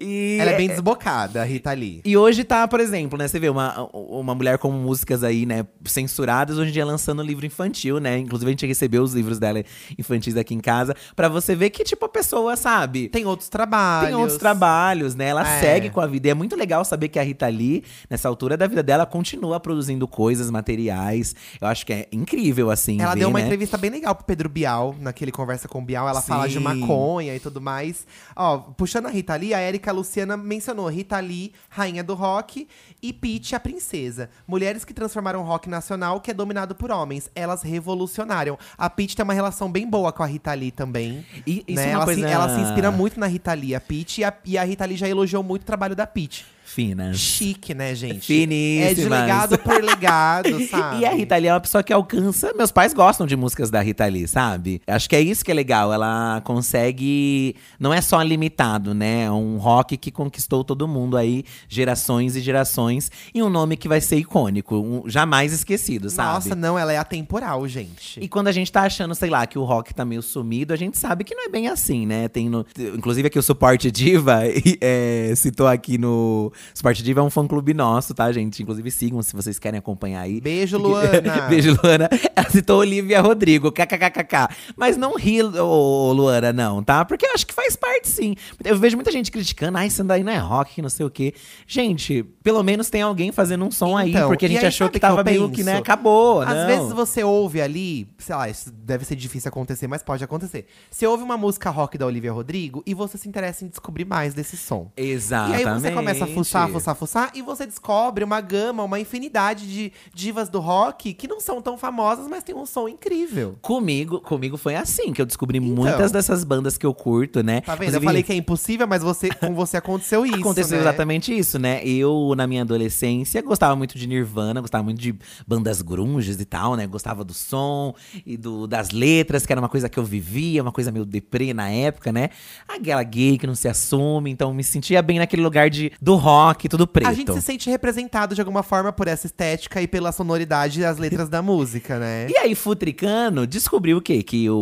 [0.00, 2.00] E Ela é bem desbocada, a Rita Lee.
[2.04, 3.28] e hoje tá, por exemplo, né?
[3.28, 7.46] Você vê uma, uma mulher com músicas aí, né, censuradas, hoje em dia lançando livro
[7.46, 8.18] infantil, né?
[8.18, 9.62] Inclusive a gente recebeu os livros dela
[9.98, 13.08] infantis aqui em casa, pra você ver que, tipo, a pessoa, sabe?
[13.08, 14.08] Tem outros trabalhos.
[14.08, 15.26] Tem outros trabalhos, né?
[15.28, 15.60] Ela É.
[15.60, 16.28] segue com a vida.
[16.28, 19.58] E é muito legal saber que a Rita Lee, nessa altura da vida dela, continua
[19.60, 21.34] produzindo coisas, materiais.
[21.60, 23.00] Eu acho que é incrível, assim.
[23.00, 23.44] Ela ver, deu uma né?
[23.44, 26.08] entrevista bem legal pro Pedro Bial, naquele Conversa com o Bial.
[26.08, 26.60] Ela fala de Sim.
[26.60, 28.06] maconha e tudo mais.
[28.34, 32.66] Ó, puxando a Rita Lee, a Erika Luciana mencionou Rita Lee, rainha do rock,
[33.02, 34.30] e Peach, a princesa.
[34.46, 37.30] Mulheres que transformaram o rock nacional, que é dominado por homens.
[37.34, 38.58] Elas revolucionaram.
[38.76, 41.24] A Peach tem uma relação bem boa com a Rita Lee também.
[41.46, 41.84] E isso né?
[41.84, 44.20] é uma ela, coisa se, ela se inspira muito na Rita Lee, a Peach.
[44.20, 46.46] E a, e a Rita Lee já elogiou muito o trabalho da Peach.
[46.76, 47.16] Finas.
[47.18, 48.20] Chique, né, gente?
[48.26, 48.90] Finíssimas.
[48.90, 51.00] É de legado por legado, sabe?
[51.00, 52.52] E a Rita Lee é uma pessoa que alcança.
[52.54, 54.82] Meus pais gostam de músicas da Rita Lee, sabe?
[54.86, 55.90] Acho que é isso que é legal.
[55.90, 57.56] Ela consegue.
[57.80, 59.22] Não é só limitado, né?
[59.22, 63.10] É um rock que conquistou todo mundo aí, gerações e gerações.
[63.34, 66.34] E um nome que vai ser icônico, um- jamais esquecido, sabe?
[66.34, 68.20] Nossa, não, ela é atemporal, gente.
[68.20, 70.76] E quando a gente tá achando, sei lá, que o rock tá meio sumido, a
[70.76, 72.28] gente sabe que não é bem assim, né?
[72.28, 74.40] Tem no, inclusive aqui o Suporte Diva
[74.82, 76.52] é, citou aqui no.
[76.74, 78.62] Suporte Diva é um fã-clube nosso, tá, gente?
[78.62, 80.40] Inclusive sigam se vocês querem acompanhar aí.
[80.40, 81.42] Beijo, Luana.
[81.48, 82.08] Beijo, Luana.
[82.34, 84.48] Ela citou Olivia Rodrigo, kkkk.
[84.76, 87.04] Mas não ri, ô, Luana, não, tá?
[87.04, 88.34] Porque eu acho que faz parte, sim.
[88.64, 91.32] Eu vejo muita gente criticando, ah, isso daí não é rock, não sei o quê.
[91.66, 94.88] Gente, pelo menos tem alguém fazendo um som aí, Então, porque a gente aí achou
[94.88, 96.66] que que tava meio que, né, acabou, Às não.
[96.66, 100.66] vezes você ouve ali, sei lá, isso deve ser difícil acontecer, mas pode acontecer.
[100.90, 104.34] Você ouve uma música rock da Olivia Rodrigo e você se interessa em descobrir mais
[104.34, 104.90] desse som.
[104.96, 105.62] Exatamente.
[105.64, 109.66] E aí você começa a fuçar, fuçar, fuçar, e você descobre uma gama, uma infinidade
[109.66, 113.58] de divas do rock que não são tão famosas, mas tem um som incrível.
[113.62, 117.60] Comigo, comigo foi assim que eu descobri muitas dessas bandas que eu curto, né?
[117.60, 117.82] Tá vendo?
[117.82, 120.36] Eu Inclusive, falei que é impossível, mas você, com você aconteceu isso.
[120.36, 120.82] Aconteceu né?
[120.82, 121.84] exatamente isso, né?
[121.84, 125.14] Eu, na minha adolescência, gostava muito de Nirvana, gostava muito de
[125.46, 126.86] bandas grunges e tal, né?
[126.86, 130.72] Gostava do som e do, das letras, que era uma coisa que eu vivia, uma
[130.72, 132.30] coisa meio deprê na época, né?
[132.68, 136.45] Aquela gay que não se assume, então me sentia bem naquele lugar de, do rock
[136.46, 137.08] rock, tudo preto.
[137.08, 140.98] A gente se sente representado de alguma forma por essa estética e pela sonoridade das
[140.98, 142.26] letras da música, né?
[142.36, 144.22] E aí, Futricano descobriu o quê?
[144.22, 144.56] Que o,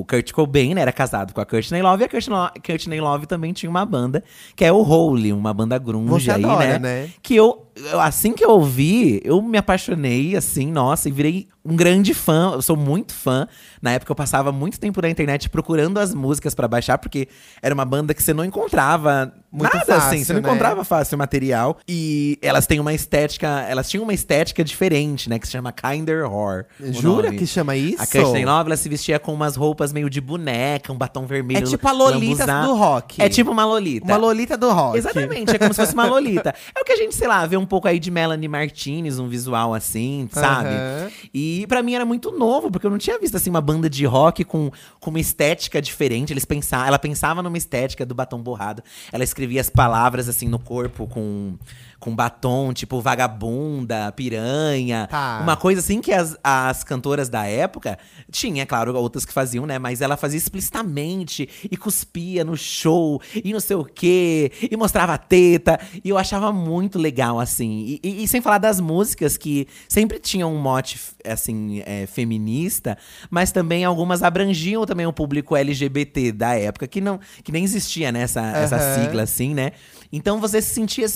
[0.00, 2.02] o Kurt Cobain né, era casado com a Courtney Love.
[2.02, 4.22] E a Courtney Lo- Courtney Love também tinha uma banda,
[4.54, 6.78] que é o Holy, uma banda grunge Você aí, adora, né?
[6.78, 7.10] né?
[7.22, 11.76] Que eu, eu- assim que eu ouvi, eu me apaixonei, assim, nossa, e virei um
[11.76, 12.52] grande fã.
[12.54, 13.46] Eu sou muito fã.
[13.82, 17.28] Na época eu passava muito tempo na internet procurando as músicas pra baixar, porque
[17.62, 20.48] era uma banda que você não encontrava Muito nada fácil, assim, você não né?
[20.48, 21.78] encontrava fácil material.
[21.86, 26.24] E elas têm uma estética, elas tinham uma estética diferente, né, que se chama Kinder
[26.24, 26.64] Horror.
[26.80, 27.38] Jura nome.
[27.38, 28.02] que chama isso?
[28.02, 31.66] A Kirsten Love, ela se vestia com umas roupas meio de boneca, um batom vermelho.
[31.66, 33.22] É tipo a Lolita do rock.
[33.22, 34.06] É tipo uma Lolita.
[34.06, 34.98] Uma Lolita do rock.
[34.98, 36.54] Exatamente, é como se fosse uma Lolita.
[36.74, 39.28] É o que a gente, sei lá, vê um pouco aí de Melanie Martinez, um
[39.28, 40.70] visual assim, sabe?
[40.70, 41.10] Aham.
[41.32, 44.04] E pra mim era muito novo, porque eu não tinha visto assim uma banda de
[44.04, 46.32] rock com, com uma estética diferente.
[46.32, 48.82] Eles pensavam, ela pensava numa estética do batom borrado.
[49.12, 51.54] Ela escrevia as palavras assim no corpo com
[51.98, 55.40] com batom, tipo vagabunda, piranha, Tá.
[55.42, 57.98] uma coisa assim que as, as cantoras da época
[58.30, 59.78] tinha, claro, outras que faziam, né?
[59.78, 65.14] Mas ela fazia explicitamente e cuspia no show e não sei o quê, e mostrava
[65.14, 65.78] a teta.
[66.04, 67.98] E eu achava muito legal, assim.
[68.02, 72.96] E, e- e sem falar das músicas que sempre tinham um mote, assim, é, feminista,
[73.30, 78.12] mas também algumas abrangiam também o público LGBT da época, que, não, que nem existia,
[78.12, 78.22] né?
[78.22, 78.94] Essa, essa Aham.
[78.94, 79.72] sigla, assim, né?
[80.12, 81.06] Então você se sentia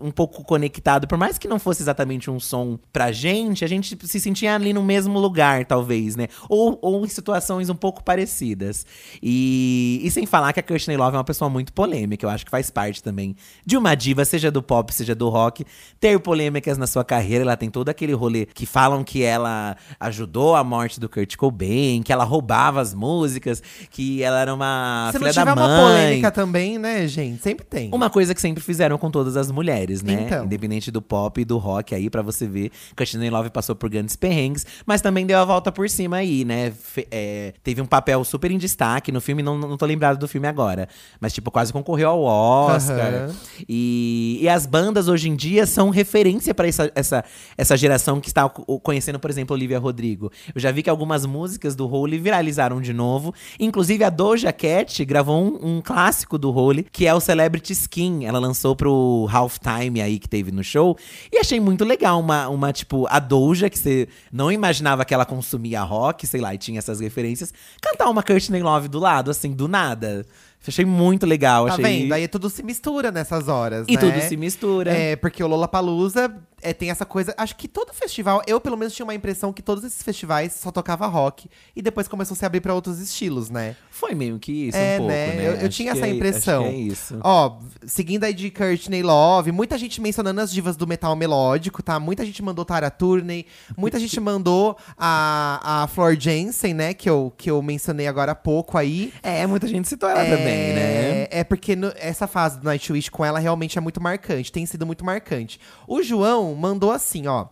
[0.00, 3.96] um pouco conectado, por mais que não fosse exatamente um som pra gente, a gente
[4.06, 6.28] se sentia ali no mesmo lugar, talvez, né?
[6.48, 8.84] Ou, ou em situações um pouco parecidas.
[9.22, 12.44] E, e sem falar que a Courtney Love é uma pessoa muito polêmica, eu acho
[12.44, 15.64] que faz parte também de uma diva, seja do pop, seja do rock,
[16.00, 17.44] ter polêmicas na sua carreira.
[17.44, 22.02] Ela tem todo aquele rolê que falam que ela ajudou a morte do Kurt Cobain,
[22.02, 25.64] que ela roubava as músicas, que ela era uma Se não filha tiver da mãe.
[25.64, 27.42] uma polêmica também, né, gente?
[27.42, 27.90] Sempre tem.
[27.92, 30.12] Uma coisa que sempre fizeram com todas as mulheres, né?
[30.26, 30.44] Então.
[30.44, 32.70] Independente do pop e do rock aí, pra você ver.
[32.96, 36.70] Courtney Love passou por grandes perrengues, mas também deu a volta por cima aí, né?
[36.72, 40.26] Fe- é, teve um papel super em destaque no filme, não, não tô lembrado do
[40.28, 40.88] filme agora.
[41.20, 43.14] Mas, tipo, quase concorreu ao Oscar.
[43.14, 43.34] Aham.
[43.68, 47.24] E, e as bandas hoje em dia são referência pra essa, essa,
[47.56, 50.30] essa geração que está co- conhecendo, por exemplo, Olivia Rodrigo.
[50.54, 53.34] Eu já vi que algumas músicas do Holy viralizaram de novo.
[53.58, 58.23] Inclusive, a Doja Cat gravou um, um clássico do Holy, que é o Celebrity Skin.
[58.26, 60.96] Ela lançou pro Halftime aí que teve no show.
[61.32, 65.24] E achei muito legal uma, uma tipo, a Doja, que você não imaginava que ela
[65.24, 69.52] consumia rock, sei lá, e tinha essas referências, cantar uma Courtney Love do lado, assim,
[69.52, 70.24] do nada.
[70.66, 71.66] Achei muito legal.
[71.66, 71.84] Tá achei...
[71.84, 72.12] vendo?
[72.12, 74.00] Aí tudo se mistura nessas horas, E né?
[74.00, 74.90] tudo se mistura.
[74.90, 76.34] É, porque o Lollapalooza
[76.64, 77.34] é, tem essa coisa…
[77.36, 78.42] Acho que todo festival…
[78.46, 81.48] Eu, pelo menos, tinha uma impressão que todos esses festivais só tocava rock.
[81.76, 83.76] E depois começou a se abrir pra outros estilos, né?
[83.90, 85.26] Foi meio que isso, É, um pouco, né?
[85.34, 85.48] né?
[85.48, 86.62] Eu- eu tinha essa é- impressão.
[86.64, 87.18] Que é isso.
[87.22, 92.00] Ó, seguindo aí de Courtney Love, muita gente mencionando as divas do metal melódico, tá?
[92.00, 93.46] Muita gente mandou Tara Turney,
[93.76, 96.94] muita gente mandou a, a Flor Jensen, né?
[96.94, 99.12] Que eu, que eu mencionei agora há pouco aí.
[99.22, 101.28] É, muita gente citou ela é, também, né?
[101.30, 104.86] É porque no- essa fase do Nightwish com ela realmente é muito marcante, tem sido
[104.86, 105.60] muito marcante.
[105.86, 107.46] O João mandou assim, ó.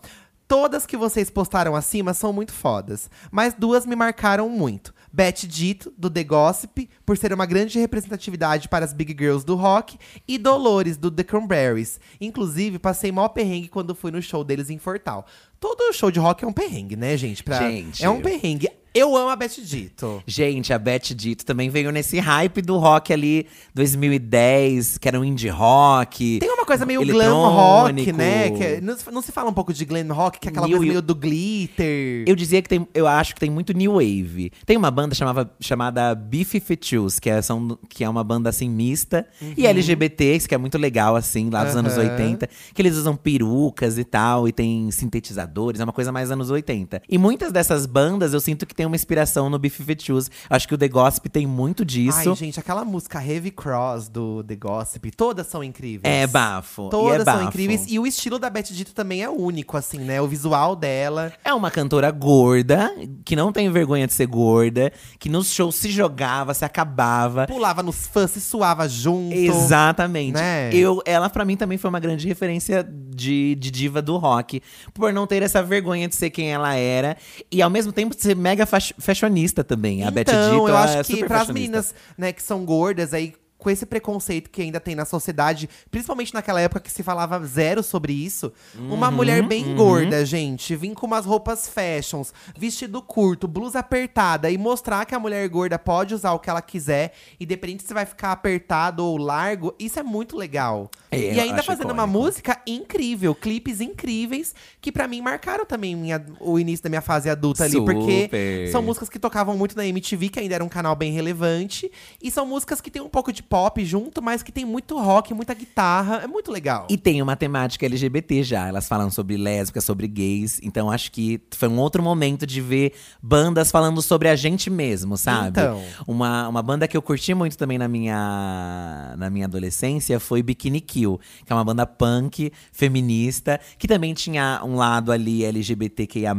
[0.48, 4.92] Todas que vocês postaram acima são muito fodas, mas duas me marcaram muito.
[5.10, 9.54] Beth Dito, do The Gossip, por ser uma grande representatividade para as big girls do
[9.56, 11.98] rock, e Dolores, do The Cranberries.
[12.20, 15.26] Inclusive, passei mó perrengue quando fui no show deles em Fortal.
[15.58, 17.42] Todo show de rock é um perrengue, né, gente?
[17.42, 18.04] Pra- Gente.
[18.04, 18.68] É um perrengue.
[18.94, 20.22] Eu amo a Beth Dito.
[20.26, 25.24] Gente, a Beth Dito também veio nesse hype do rock ali, 2010, que era um
[25.24, 26.38] indie rock.
[26.40, 28.50] Tem uma coisa meio glam rock, né?
[28.50, 30.66] Que é- não, se- não se fala um pouco de glam rock, que é aquela
[30.66, 32.24] New- coisa meio do glitter.
[32.26, 34.52] Eu dizia que tem, eu acho que tem muito new wave.
[34.66, 39.26] Tem uma banda chamava, chamada B52s, que é, são, que é uma banda assim mista
[39.56, 42.02] e LGBT, que é muito legal assim, lá dos anos Uhum.
[42.02, 46.50] 80, que eles usam perucas e tal e tem sintetizadores, é uma coisa mais anos
[46.50, 47.02] 80.
[47.08, 50.30] E muitas dessas bandas eu sinto que tem uma inspiração no B52s.
[50.48, 52.30] Acho que o The Gossip tem muito disso.
[52.30, 56.02] Ai, gente, aquela música Heavy Cross do The Gossip, todas são incríveis.
[56.04, 56.86] É bafo.
[56.86, 57.84] e Todas é são incríveis.
[57.88, 60.20] E o estilo da Beth Dito também é único, assim, né?
[60.20, 61.32] O visual dela.
[61.44, 62.92] É uma cantora gorda,
[63.24, 67.46] que não tem vergonha de ser gorda, que nos shows se jogava, se acabava.
[67.46, 69.34] Pulava nos fãs, se suava junto.
[69.34, 70.34] Exatamente.
[70.34, 70.70] Né?
[70.72, 74.62] Eu, ela, pra mim, também foi uma grande referência de, de diva do rock.
[74.94, 77.16] Por não ter essa vergonha de ser quem ela era.
[77.50, 78.66] E ao mesmo tempo ser mega
[78.98, 80.04] fashionista também.
[80.04, 81.52] A Beth então, Dito eu acho é que pras fashionista.
[81.52, 86.34] meninas, né, que são gordas, aí com esse preconceito que ainda tem na sociedade, principalmente
[86.34, 88.52] naquela época que se falava zero sobre isso.
[88.88, 94.50] uma Uhum, mulher bem gorda, gente, vir com umas roupas fashions, vestido curto, blusa apertada
[94.50, 98.04] e mostrar que a mulher gorda pode usar o que ela quiser, independente se vai
[98.04, 100.90] ficar apertado ou largo, isso é muito legal.
[101.10, 102.18] É, e ainda fazendo uma icônico.
[102.24, 107.30] música incrível, clipes incríveis, que pra mim marcaram também minha- o início da minha fase
[107.30, 108.68] adulta ali, porque Super.
[108.72, 112.30] são músicas que tocavam muito na MTV, que ainda era um canal bem relevante, e
[112.30, 115.52] são músicas que tem um pouco de pop junto, mas que tem muito rock, muita
[115.52, 116.86] guitarra, é muito legal.
[116.88, 118.66] E tem uma temática LGBT já.
[118.66, 120.58] Elas falam sobre lésbicas, sobre gays.
[120.62, 125.18] Então acho que foi um outro momento de ver bandas falando sobre a gente mesmo,
[125.18, 125.48] sabe?
[125.50, 125.82] Então.
[126.06, 130.80] Uma, uma banda que eu curti muito também na minha, na minha adolescência foi Bikini
[130.80, 136.32] Kill, que é uma banda punk, feminista, que também tinha um lado ali LGBTQIA,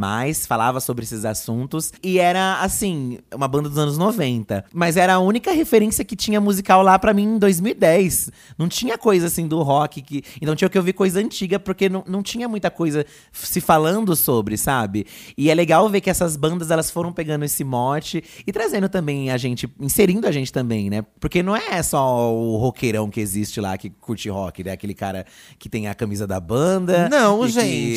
[0.48, 1.94] falava sobre esses assuntos.
[2.02, 4.66] E era, assim, uma banda dos anos 90.
[4.74, 8.32] Mas era a única referência que tinha musical lá pra mim em 2010.
[8.58, 10.24] Não tinha coisa assim do rock que.
[10.42, 14.56] Então tinha que ouvir coisa antiga, porque não, não tinha muita coisa se falando sobre,
[14.56, 15.06] sabe?
[15.38, 19.30] E é legal ver que essas bandas elas foram pegando esse mote e trazendo também
[19.32, 21.04] a gente, inserindo a gente também, né?
[21.20, 24.72] Porque não é só o roqueirão que existe lá que curte rock, né?
[24.72, 25.26] Aquele cara
[25.60, 27.10] que tem a camisa da banda.
[27.10, 27.54] Não, e que-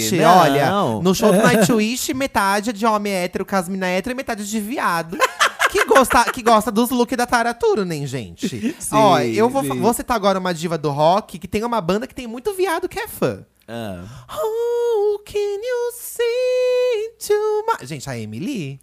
[0.09, 0.37] gente, Não.
[0.39, 4.17] olha, no show do Nightwish, metade é de homem hétero, com as mina hétero, e
[4.17, 5.17] metade de viado.
[5.71, 8.49] Que gosta, que gosta dos looks da Tara Turunen, gente.
[8.79, 9.81] Sim, Ó, eu vou, sim.
[9.81, 12.89] vou citar agora uma diva do rock que tem uma banda que tem muito viado
[12.89, 13.45] que é fã.
[13.69, 14.05] Ah.
[14.31, 17.85] How can you see too much?
[17.89, 18.79] Gente, a Emily.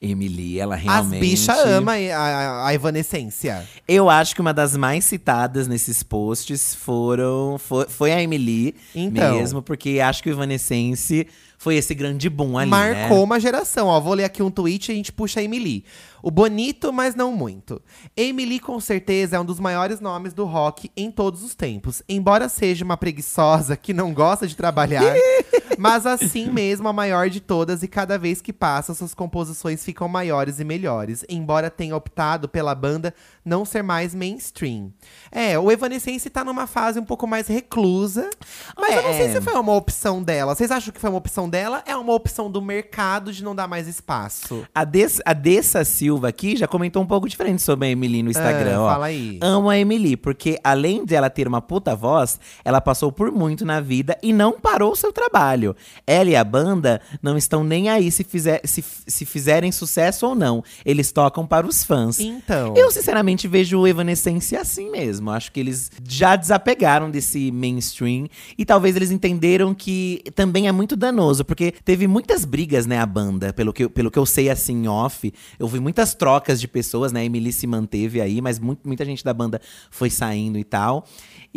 [0.00, 1.20] Emily, ela As realmente.
[1.20, 3.66] bichas amam a, a, a Evanescência.
[3.88, 9.36] Eu acho que uma das mais citadas nesses posts foram foi, foi a Emily Então.
[9.38, 11.26] mesmo, porque acho que o Evanescence
[11.66, 12.76] foi esse grande boom ali, né?
[12.76, 13.88] Marcou uma geração.
[13.88, 15.84] Ó, vou ler aqui um tweet e a gente puxa a Emily.
[16.22, 17.82] O bonito, mas não muito.
[18.16, 22.04] Emily, com certeza, é um dos maiores nomes do rock em todos os tempos.
[22.08, 25.12] Embora seja uma preguiçosa que não gosta de trabalhar,
[25.76, 30.06] mas assim mesmo a maior de todas, e cada vez que passa, suas composições ficam
[30.06, 31.24] maiores e melhores.
[31.28, 33.12] Embora tenha optado pela banda
[33.46, 34.92] não ser mais mainstream.
[35.30, 38.28] É, o Evanescence tá numa fase um pouco mais reclusa.
[38.76, 39.32] Mas eu não sei É.
[39.32, 40.54] se foi uma opção dela.
[40.54, 41.82] Vocês acham que foi uma opção dela?
[41.86, 44.66] É uma opção do mercado de não dar mais espaço.
[44.74, 48.30] A, Des, a Dessa Silva aqui já comentou um pouco diferente sobre a Emily no
[48.30, 48.88] Instagram, Ah, ó.
[48.90, 49.38] fala aí.
[49.40, 53.64] Amo a Emily, porque além de ela ter uma puta voz, ela passou por muito
[53.64, 55.76] na vida e não parou o seu trabalho.
[56.06, 60.34] Ela e a banda não estão nem aí se, fizer, se, se fizerem sucesso ou
[60.34, 60.64] não.
[60.84, 62.18] Eles tocam para os fãs.
[62.18, 62.74] Então.
[62.76, 62.90] Eu,
[63.36, 65.30] sinceramente, vejo o Evanescence assim mesmo.
[65.30, 68.28] Acho que eles já desapegaram desse mainstream.
[68.56, 71.44] E talvez eles entenderam que também é muito danoso.
[71.44, 73.52] Porque teve muitas brigas, né, a banda.
[73.52, 75.32] Pelo que, pelo que eu sei, assim, off.
[75.58, 77.20] Eu vi muitas trocas de pessoas, né?
[77.20, 81.06] A Emily se manteve aí, mas mu- muita gente da banda foi saindo e tal.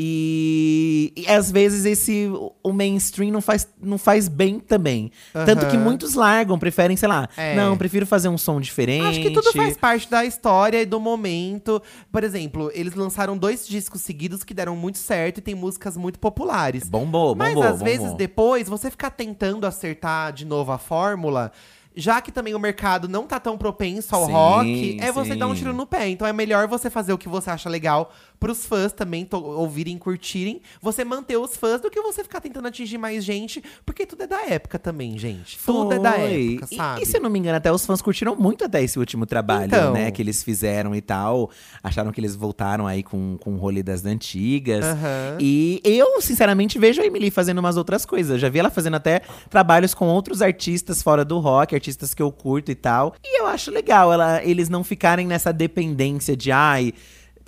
[0.02, 2.32] E, e às vezes esse
[2.64, 5.12] o mainstream não faz, não faz bem também.
[5.46, 7.54] Tanto que muitos largam, preferem, sei lá, É.
[7.56, 9.06] não, prefiro fazer um som diferente.
[9.06, 11.82] Acho que tudo faz parte da história e do momento.
[12.12, 16.18] Por exemplo, eles lançaram dois discos seguidos que deram muito certo e tem músicas muito
[16.18, 16.88] populares.
[16.90, 18.16] Bombou, Mas bombou, às vezes bombou.
[18.18, 21.52] depois, você ficar tentando acertar de novo a fórmula,
[22.00, 25.48] já que também o mercado não tá tão propenso ao Sim, rock, é você dar
[25.48, 26.10] um tiro no pé.
[26.10, 30.62] Então é melhor você fazer o que você acha legal pros fãs também ouvirem, curtirem.
[30.82, 34.28] Você manter os fãs do que você ficar tentando atingir mais gente, porque tudo é
[34.28, 35.60] da época também, gente.
[35.66, 36.54] Tudo é da Foi.
[36.54, 37.02] época, E- sabe?
[37.02, 39.66] E, se eu não me engano, até os fãs curtiram muito até esse último trabalho,
[39.66, 39.92] Então.
[39.94, 40.10] né?
[40.10, 41.50] Que eles fizeram e tal.
[41.84, 44.86] Acharam que eles voltaram aí com, com o rolê das antigas.
[44.86, 45.38] Aham.
[45.40, 48.32] E eu, sinceramente, vejo a Emily fazendo umas outras coisas.
[48.34, 52.22] Eu já vi ela fazendo até trabalhos com outros artistas fora do rock, artistas que
[52.22, 53.16] eu curto e tal.
[53.24, 56.94] E eu acho legal ela, eles não ficarem nessa dependência de, ai.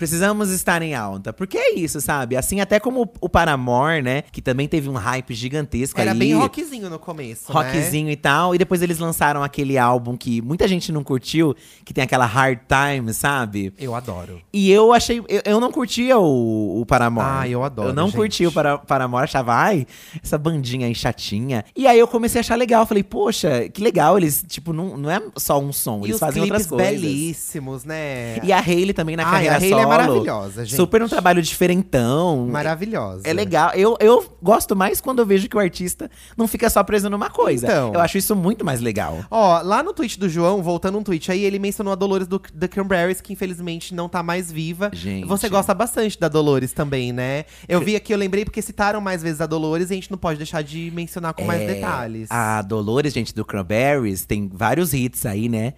[0.01, 1.31] Precisamos estar em alta.
[1.31, 2.35] Porque é isso, sabe?
[2.35, 4.23] Assim, até como o Paramore, né?
[4.31, 6.17] Que também teve um hype gigantesco Era aí.
[6.17, 7.53] bem rockzinho no começo, né?
[7.53, 8.55] rockzinho e tal.
[8.55, 12.61] E depois eles lançaram aquele álbum que muita gente não curtiu, que tem aquela Hard
[12.67, 13.71] Time, sabe?
[13.77, 14.41] Eu adoro.
[14.51, 15.19] E eu achei.
[15.29, 17.27] Eu, eu não curtia o, o Paramore.
[17.29, 18.15] Ah, eu adoro, Eu não gente.
[18.15, 19.85] curti o Para, Paramore, achava, ai,
[20.23, 21.63] essa bandinha aí chatinha.
[21.75, 22.87] E aí eu comecei a achar legal.
[22.87, 24.17] Falei, poxa, que legal.
[24.17, 26.89] Eles, tipo, não, não é só um som, e eles fazem outras coisas.
[26.89, 28.39] belíssimos, né?
[28.41, 29.90] E a Hailey também na Ai, carreira a Hailey solo.
[29.97, 30.75] Maravilhosa, gente.
[30.75, 32.47] Super um trabalho diferentão.
[32.47, 33.21] Maravilhosa.
[33.25, 33.71] É legal.
[33.73, 37.29] Eu, eu gosto mais quando eu vejo que o artista não fica só preso numa
[37.29, 37.67] coisa.
[37.67, 37.93] Então.
[37.93, 39.19] Eu acho isso muito mais legal.
[39.29, 42.39] Ó, lá no tweet do João, voltando um tweet aí, ele mencionou a Dolores do
[42.39, 44.89] The Cranberries, que infelizmente não tá mais viva.
[44.93, 45.25] Gente.
[45.27, 47.45] Você gosta bastante da Dolores também, né?
[47.67, 50.17] Eu vi aqui, eu lembrei porque citaram mais vezes a Dolores e a gente não
[50.17, 52.29] pode deixar de mencionar com mais É, detalhes.
[52.31, 55.73] A Dolores, gente, do Cranberries, tem vários hits aí, né?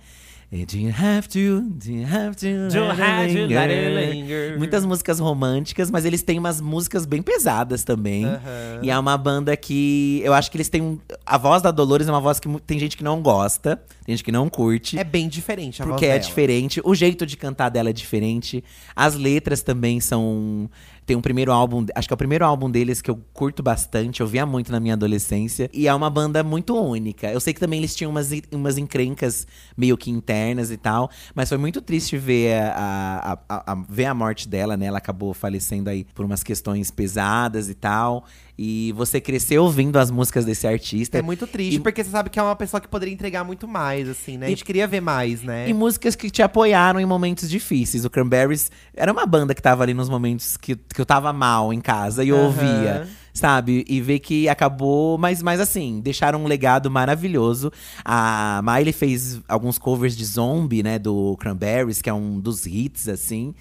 [0.53, 3.55] Do you have to, do you have to, Do you let it have to linger?
[3.55, 4.57] let it linger?
[4.59, 8.25] Muitas músicas românticas, mas eles têm umas músicas bem pesadas também.
[8.25, 8.79] Aham.
[8.83, 12.07] E é uma banda que eu acho que eles têm um, a voz da Dolores
[12.07, 14.95] é uma voz que tem gente que não gosta, tem gente que não curte.
[14.99, 16.19] É bem diferente a voz Porque é dela.
[16.19, 18.63] diferente, o jeito de cantar dela é diferente.
[18.95, 20.69] As letras também são.
[21.05, 24.21] Tem um primeiro álbum, acho que é o primeiro álbum deles que eu curto bastante,
[24.21, 25.69] eu via muito na minha adolescência.
[25.73, 27.31] E é uma banda muito única.
[27.31, 29.45] Eu sei que também eles tinham umas, umas encrencas
[29.75, 34.05] meio que internas e tal, mas foi muito triste ver a, a- a- a- ver
[34.05, 34.85] a morte dela, né?
[34.85, 38.25] Ela acabou falecendo aí por umas questões pesadas e tal.
[38.57, 41.17] E você cresceu ouvindo as músicas desse artista.
[41.17, 43.67] É muito triste, E- porque você sabe que é uma pessoa que poderia entregar muito
[43.67, 44.45] mais, assim, né?
[44.45, 45.67] A E- gente queria ver mais, né?
[45.67, 48.05] E músicas que te apoiaram em momentos difíceis.
[48.05, 51.73] O Cranberries era uma banda que tava ali nos momentos que, que eu tava mal
[51.73, 53.83] em casa e eu ouvia, sabe?
[53.89, 57.71] E ver que acabou, mas, mas assim, deixaram um legado maravilhoso.
[58.05, 63.07] A Miley fez alguns covers de Zombie, né, do Cranberries, que é um dos hits,
[63.07, 63.55] assim.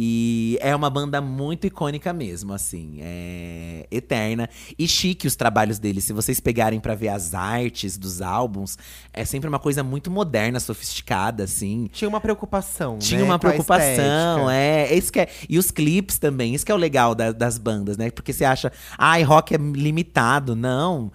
[0.00, 4.48] E é uma banda muito icônica mesmo, assim, é eterna.
[4.78, 6.04] E chique os trabalhos deles.
[6.04, 8.78] Se vocês pegarem pra ver as artes dos álbuns,
[9.12, 11.88] é sempre uma coisa muito moderna, sofisticada, assim.
[11.92, 14.52] Tinha uma preocupação, Tinha né, uma com preocupação, estética.
[14.54, 14.94] é.
[14.94, 15.28] Isso que é.
[15.48, 18.08] E os clipes também, isso que é o legal da- das bandas, né?
[18.08, 20.54] Porque você acha, ai, rock é limitado.
[20.54, 21.10] Não.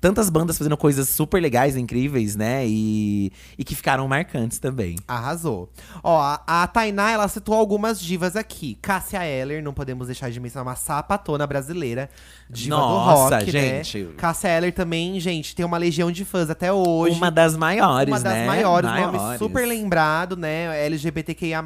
[0.00, 2.64] Tantas bandas fazendo coisas super legais, incríveis, né?
[2.66, 4.96] E, e que ficaram marcantes também.
[5.06, 5.68] Arrasou.
[6.02, 8.78] Ó, a, a Tainá, ela citou algumas divas aqui.
[8.80, 12.08] Cássia Eller, não podemos deixar de mencionar uma sapatona brasileira.
[12.48, 13.98] Diva Nossa, do rock, gente.
[14.04, 14.12] né?
[14.16, 17.16] Cássia Eller também, gente, tem uma legião de fãs até hoje.
[17.16, 18.46] Uma das maiores, Uma das né?
[18.46, 19.38] maiores, nome Maiores.
[19.38, 20.86] super lembrado, né?
[20.86, 21.62] LGBTQIA.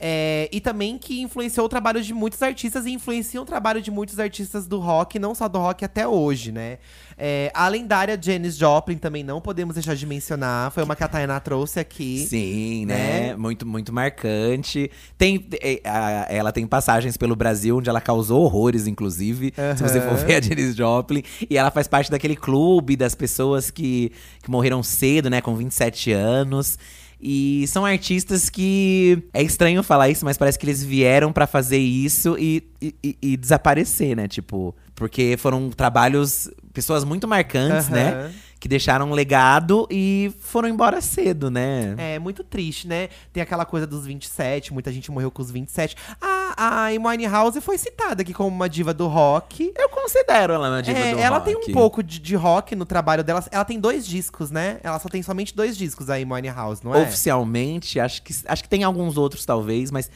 [0.00, 3.90] É, e também que influenciou o trabalho de muitos artistas e influencia o trabalho de
[3.90, 6.78] muitos artistas do rock, não só do rock até hoje, né?
[7.20, 10.70] É, a lendária Janis Joplin também não podemos deixar de mencionar.
[10.70, 12.24] Foi uma que a Tainá trouxe aqui.
[12.28, 12.94] Sim, né?
[13.30, 13.36] né?
[13.36, 14.88] Muito, muito marcante.
[15.16, 15.80] Tem, é,
[16.28, 19.52] ela tem passagens pelo Brasil onde ela causou horrores, inclusive.
[19.76, 21.24] Se você for ver a Janis Joplin.
[21.50, 25.40] E ela faz parte daquele clube das pessoas que, que morreram cedo, né?
[25.40, 26.78] Com 27 anos.
[27.20, 29.22] E são artistas que.
[29.32, 33.36] É estranho falar isso, mas parece que eles vieram pra fazer isso e, e, e-
[33.36, 34.28] desaparecer, né?
[34.28, 36.48] Tipo, porque foram trabalhos.
[36.72, 38.10] Pessoas muito marcantes, né?
[38.12, 38.30] Aham.
[38.60, 41.94] Que deixaram um legado e foram embora cedo, né?
[41.96, 43.08] É muito triste, né?
[43.32, 45.94] Tem aquela coisa dos 27, muita gente morreu com os 27.
[46.20, 46.26] A,
[46.58, 49.72] a Amy Winehouse foi citada aqui como uma diva do rock.
[49.76, 51.44] Eu considero ela uma diva É, do ela rock.
[51.46, 53.44] tem um pouco de, de rock no trabalho dela.
[53.50, 54.80] Ela tem dois discos, né?
[54.82, 57.02] Ela só tem somente dois discos, a Amy Winehouse, não é?
[57.02, 60.10] Oficialmente, acho que, acho que tem alguns outros, talvez, mas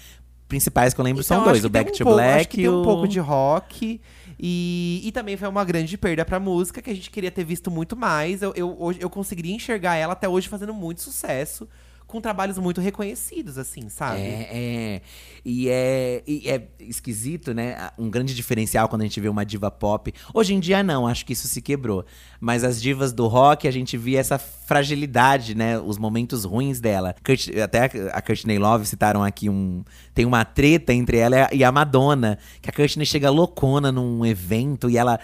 [0.49, 2.61] principais que eu lembro Então, são dois: o Back um to pouco- Black acho que
[2.61, 4.01] e tem um pouco de rock.
[4.45, 7.71] E, e também foi uma grande perda pra música, que a gente queria ter visto
[7.71, 8.43] muito mais.
[8.43, 11.69] Eu, eu, eu conseguiria enxergar ela até hoje fazendo muito sucesso.
[12.13, 14.21] Com trabalhos muito reconhecidos, assim, sabe?
[14.21, 15.01] É, é.
[15.45, 17.89] E é, e é esquisito, né?
[17.99, 20.13] Um grande diferencial quando a gente vê uma diva pop.
[20.35, 22.05] Hoje em dia, não, acho que isso se quebrou.
[22.39, 25.79] Mas as divas do rock, a gente via essa fragilidade, né?
[25.79, 27.15] Os momentos ruins dela.
[27.25, 29.83] Kurt- até a Courtney Love citaram aqui um.
[30.15, 32.39] Tem uma treta entre ela e a Madonna.
[32.61, 35.19] Que a Courtney chega loucona num evento e ela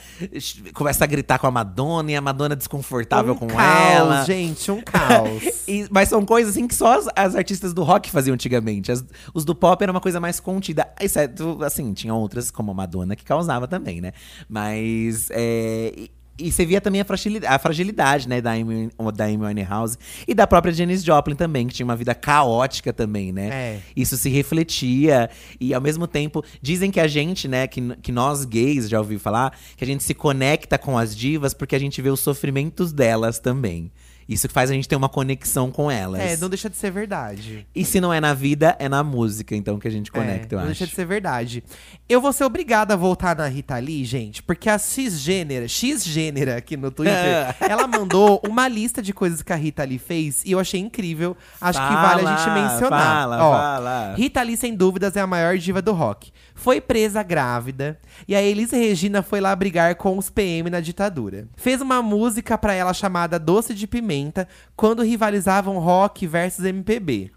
[0.72, 4.24] começa a gritar com a Madonna e a Madonna desconfortável um com caos, ela.
[4.24, 5.42] gente, um caos.
[5.68, 8.90] E- mas são coisas assim que só as, as artistas do rock faziam antigamente.
[8.92, 9.04] As-
[9.34, 10.88] os do pop era uma coisa mais contida.
[11.00, 14.12] Exceto, assim, tinha outras, como a Madonna, que causava também, né?
[14.48, 15.28] Mas.
[15.30, 16.10] é, e,
[16.40, 20.32] e você via também a fragilidade, a fragilidade né, da Amy, da Amy Winehouse e
[20.34, 23.48] da própria Janis Joplin também, que tinha uma vida caótica também, né?
[23.48, 23.80] É.
[23.96, 25.28] Isso se refletia.
[25.60, 29.18] E ao mesmo tempo, dizem que a gente, né, que, que nós gays, já ouviu
[29.18, 32.92] falar, que a gente se conecta com as divas porque a gente vê os sofrimentos
[32.92, 33.90] delas também.
[34.28, 36.20] Isso que faz a gente ter uma conexão com elas.
[36.20, 37.66] É, não deixa de ser verdade.
[37.74, 40.56] E se não é na vida, é na música, então que a gente conecta, é,
[40.56, 40.78] eu não acho.
[40.78, 41.64] deixa de ser verdade.
[42.06, 46.76] Eu vou ser obrigada a voltar na Rita Lee, gente, porque a X-Gênera, X-Gênera aqui
[46.76, 50.58] no Twitter, ela mandou uma lista de coisas que a Rita Lee fez e eu
[50.58, 51.34] achei incrível.
[51.60, 53.00] Acho que vale a gente Fala, mencionar.
[53.00, 54.14] fala, Ó, fala.
[54.14, 56.30] Rita Lee, sem dúvidas, é a maior diva do rock.
[56.58, 61.46] Foi presa grávida e a Elis Regina foi lá brigar com os PM na ditadura.
[61.56, 67.30] Fez uma música pra ela chamada Doce de Pimenta, quando rivalizavam rock versus MPB.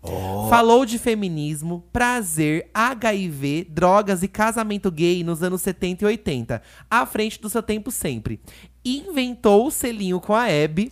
[0.49, 7.05] Falou de feminismo, prazer, HIV, drogas e casamento gay nos anos 70 e 80, à
[7.05, 8.41] frente do seu tempo sempre.
[8.83, 10.91] Inventou o selinho com a Hebe.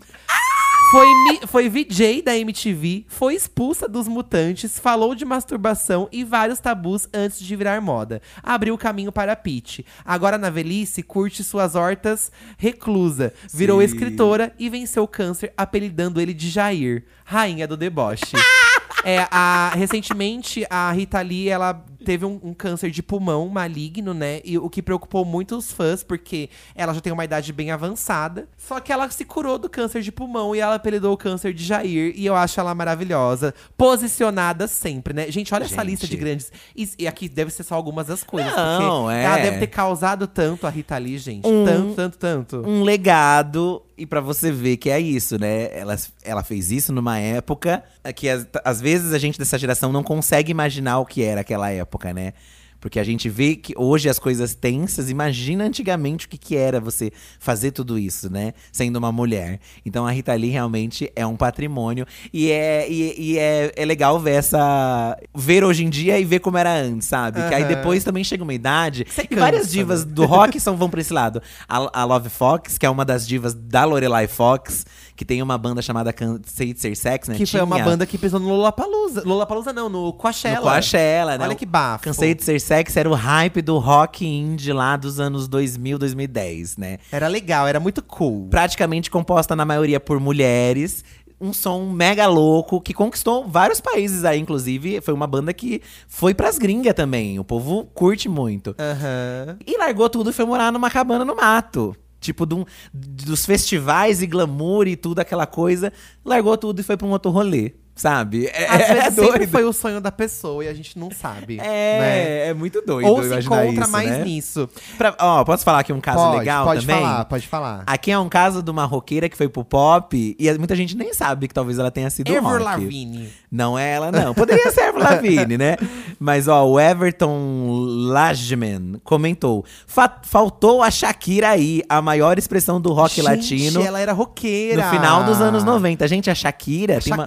[0.91, 6.59] Foi, mi- foi VJ da MTV, foi expulsa dos mutantes, falou de masturbação e vários
[6.59, 8.19] tabus antes de virar moda.
[8.41, 9.85] Abriu o caminho para Pete.
[10.03, 13.31] Agora na velhice, curte suas hortas reclusa.
[13.53, 13.85] Virou Sim.
[13.85, 18.33] escritora e venceu o câncer, apelidando ele de Jair, rainha do deboche.
[19.05, 24.41] É, a, recentemente, a Rita Lee, ela teve um, um câncer de pulmão maligno, né?
[24.43, 28.47] E o que preocupou muito os fãs, porque ela já tem uma idade bem avançada.
[28.57, 31.63] Só que ela se curou do câncer de pulmão e ela apelidou o câncer de
[31.63, 32.13] Jair.
[32.15, 33.53] E eu acho ela maravilhosa.
[33.77, 35.31] Posicionada sempre, né?
[35.31, 35.87] Gente, olha essa Gente.
[35.87, 36.51] lista de grandes.
[36.75, 38.55] E, e aqui deve ser só algumas das coisas.
[38.55, 39.23] Não, porque é.
[39.23, 41.47] ela deve ter causado tanto a Rita Lee, gente.
[41.47, 42.57] Um- Tanto, tanto, tanto.
[42.69, 43.81] um legado.
[43.99, 45.77] E pra você ver que é isso, né?
[45.77, 47.83] Ela, ela fez isso numa época
[48.15, 48.29] que
[48.63, 52.31] às vezes a gente dessa geração não consegue imaginar o que era aquela época, né?
[52.79, 56.79] Porque a gente vê que hoje as coisas tensas, imagina antigamente o que, que era
[56.79, 58.53] você fazer tudo isso, né?
[58.71, 59.59] Sendo uma mulher.
[59.85, 62.05] Então a Rita Lee realmente é um patrimônio.
[62.33, 65.17] E é, e, e é, é legal ver essa.
[65.35, 67.47] ver hoje em dia e ver como era antes, sabe?
[67.47, 69.05] Que aí depois também chega uma idade.
[69.07, 70.11] Você e várias divas né?
[70.13, 71.41] do rock são, vão pra esse lado.
[71.67, 74.85] A, a Love Fox, que é uma das divas da Lorelai Fox,
[75.19, 77.35] que tem uma banda chamada Cansei de Ser Sex, né?
[77.35, 79.21] Que foi uma Tinha banda que pisou no Lollapalooza.
[79.25, 80.55] Lollapalooza não, no Coachella.
[80.55, 81.43] No Coachella, né?
[81.43, 82.05] Olha que bafo.
[82.05, 86.77] Cansei de Ser Sex era o hype do rock indie lá dos anos 2000, 2010,
[86.77, 86.99] né?
[87.11, 88.47] Era legal, era muito cool.
[88.47, 91.03] Praticamente composta na maioria por mulheres.
[91.41, 95.01] Um som mega louco que conquistou vários países aí, inclusive.
[95.01, 97.37] Foi uma banda que foi pras gringas também.
[97.39, 98.73] O povo curte muito.
[98.79, 99.57] Aham.
[99.67, 101.93] E largou tudo e foi morar numa cabana no mato.
[102.19, 102.45] Tipo,
[102.93, 105.91] dos festivais e glamour e tudo, aquela coisa.
[106.23, 108.47] Largou tudo e foi pra um outro rolê, sabe?
[108.47, 109.51] É, Às é vezes sempre doido.
[109.51, 111.57] foi o sonho da pessoa e a gente não sabe.
[111.57, 111.63] né?
[111.65, 113.07] É, é muito doido.
[113.07, 114.23] Ou se encontra isso, mais né?
[114.23, 114.69] nisso.
[114.97, 117.01] Pra- ó, posso falar aqui um caso pode, legal pode também?
[117.03, 117.83] falar, pode falar.
[117.85, 121.13] Aqui é um caso de uma roqueira que foi pro pop e muita gente nem
[121.13, 122.63] sabe que talvez ela tenha sido Ever rock.
[122.63, 123.29] Lavigne.
[123.51, 124.33] Não é ela, não.
[124.33, 125.75] Poderia ser Avril Lavigne, né?
[126.19, 127.69] Mas, ó, o Everton
[128.09, 133.99] Lajman comentou: "Fa- faltou a Shakira aí, a maior expressão do rock Gente, latino ela
[133.99, 134.83] era roqueira.
[134.85, 136.07] no final dos anos 90.
[136.07, 137.23] Gente, a Shakira tem uma,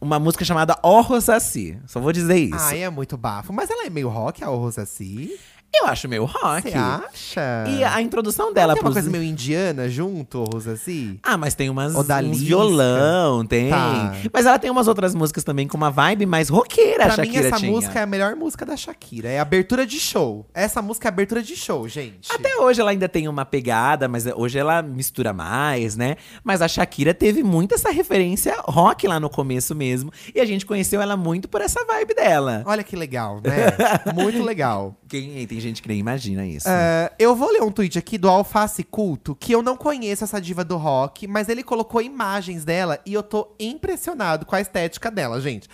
[0.00, 1.78] Uma música chamada O Rosassi.
[1.86, 2.56] Só vou dizer isso.
[2.58, 3.52] Ai, é muito bafo.
[3.52, 5.38] Mas ela é meio rock, a Rosassi?
[5.74, 6.70] Eu acho meio rock.
[6.70, 7.64] Você acha?
[7.68, 11.20] E a introdução dela Tem uma pros- coisa meio indiana junto, Rosassi?
[11.22, 13.68] Ah, mas tem umas uns violão, tem.
[13.68, 14.14] Tá.
[14.32, 17.28] Mas ela tem umas outras músicas também com uma vibe mais roqueira, a Pra mim,
[17.32, 17.70] Shakira essa tinha.
[17.70, 19.28] música é a melhor música da Shakira.
[19.28, 20.46] É abertura de show.
[20.54, 22.32] Essa música é abertura de show, gente.
[22.32, 26.16] Até hoje ela ainda tem uma pegada, mas hoje ela mistura mais, né?
[26.42, 30.10] Mas a Shakira teve muito essa referência rock lá no começo mesmo.
[30.34, 32.62] E a gente conheceu ela muito por essa vibe dela.
[32.64, 33.66] Olha que legal, né?
[34.14, 34.96] Muito legal.
[35.08, 36.68] Quem, tem gente que nem imagina isso.
[36.68, 40.38] É, eu vou ler um tweet aqui do Alface Culto, que eu não conheço essa
[40.38, 45.10] diva do rock, mas ele colocou imagens dela e eu tô impressionado com a estética
[45.10, 45.66] dela, gente.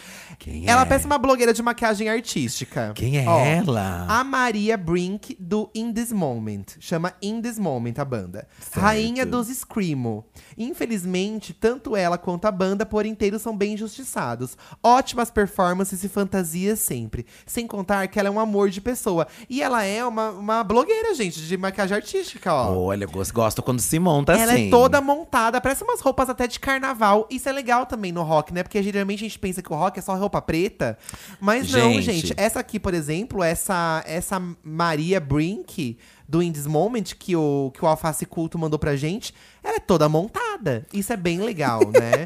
[0.43, 0.84] Quem Ela é?
[0.84, 2.90] parece uma blogueira de maquiagem artística.
[2.97, 4.07] Quem é Ó, ela?
[4.09, 6.64] A Maria Brink do In This Moment.
[6.80, 8.49] Chama In This Moment a banda.
[8.59, 8.80] Certo.
[8.80, 10.24] Rainha dos Screamo.
[10.59, 14.57] Infelizmente, tanto ela quanto a banda por inteiro são bem injustiçados.
[14.82, 17.24] Ótimas performances e fantasias sempre.
[17.47, 19.28] Sem contar que ela é um amor de pessoa.
[19.49, 22.76] E ela é uma, uma blogueira, gente, de maquiagem artística, ó.
[22.76, 24.66] Olha, eu gosto, quando se monta Ela assim.
[24.66, 27.28] é toda montada, parece umas roupas até de carnaval.
[27.30, 28.64] Isso é legal também no rock, né?
[28.64, 30.97] Porque geralmente a gente pensa que o rock é só roupa preta.
[31.41, 32.03] Mas não, Gente.
[32.28, 32.35] gente.
[32.37, 37.85] Essa aqui, por exemplo, essa, essa Maria Brink do In This Moment, que o, que
[37.85, 40.87] o Alface Culto mandou pra gente, ela é toda montada.
[40.93, 42.24] Isso é bem legal, né?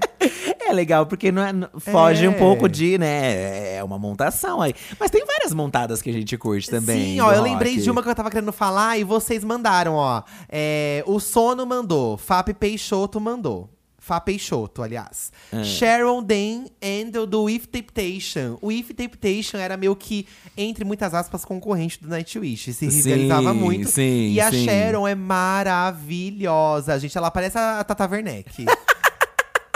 [0.64, 2.28] É legal, porque não é- não- foge É.
[2.28, 3.76] um pouco de, né?
[3.76, 4.74] É uma montação aí.
[5.00, 7.14] Mas tem várias montadas que a gente curte também.
[7.14, 7.82] Sim, ó, eu lembrei rock.
[7.82, 10.22] de uma que eu tava querendo falar e vocês mandaram, ó.
[10.48, 13.70] É, o Sono mandou, Fap Peixoto mandou.
[14.06, 15.32] Fá Peixoto, aliás.
[15.52, 15.64] Ah.
[15.64, 18.56] Sharon Dan Handel do If Temptation.
[18.62, 22.72] O If Temptation era meio que, entre muitas aspas, concorrente do Nightwish.
[22.72, 23.90] Se Sim, rivalizava muito.
[23.90, 24.64] sim, e a sim.
[24.64, 27.18] Sharon é maravilhosa, gente.
[27.18, 28.64] Ela parece a Tata Werneck.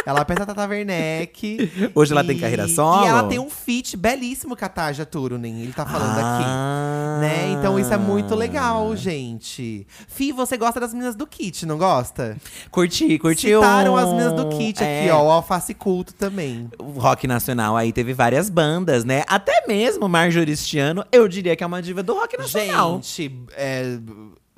[0.07, 1.91] Ela parece a Tata Werneck.
[1.95, 3.05] Hoje ela tem carreira solo?
[3.05, 5.61] E ela tem um feat belíssimo com a Tarja Turunen.
[5.61, 6.45] Ele tá falando aqui.
[6.47, 6.80] Ah.
[7.21, 7.53] Né?
[7.53, 9.87] Então isso é muito legal, gente.
[10.09, 12.37] Fi, você gosta das meninas do Kit, não gosta?
[12.71, 15.25] Curti, curti Citaram um- as meninas do Kit aqui, é, ó.
[15.27, 16.69] O Alface Culto também.
[16.79, 19.23] O rock nacional aí teve várias bandas, né?
[19.27, 23.01] Até mesmo Marjoristiano, eu diria que é uma diva do rock nacional.
[23.03, 23.99] Gente, é,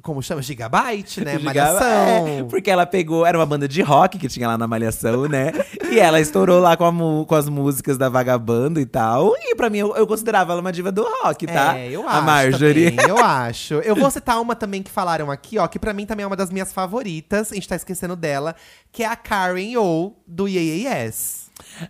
[0.03, 0.42] como chama?
[0.42, 1.38] Gigabyte, né?
[1.38, 1.86] Malhação.
[2.28, 5.53] É, porque ela pegou, era uma banda de rock que tinha lá na Malhação, né?
[5.90, 9.32] e ela estourou lá com, a com as músicas da Vagabundo e tal.
[9.38, 11.78] E pra mim, eu, eu considerava ela uma diva do rock, tá?
[11.78, 12.26] É, eu a acho.
[12.26, 12.90] Marjorie.
[12.90, 13.74] também, eu acho.
[13.74, 16.36] Eu vou citar uma também que falaram aqui, ó, que pra mim também é uma
[16.36, 17.53] das minhas favoritas.
[17.53, 18.57] A gente tá esquecendo dela,
[18.90, 21.41] que é a Karen O do Yes.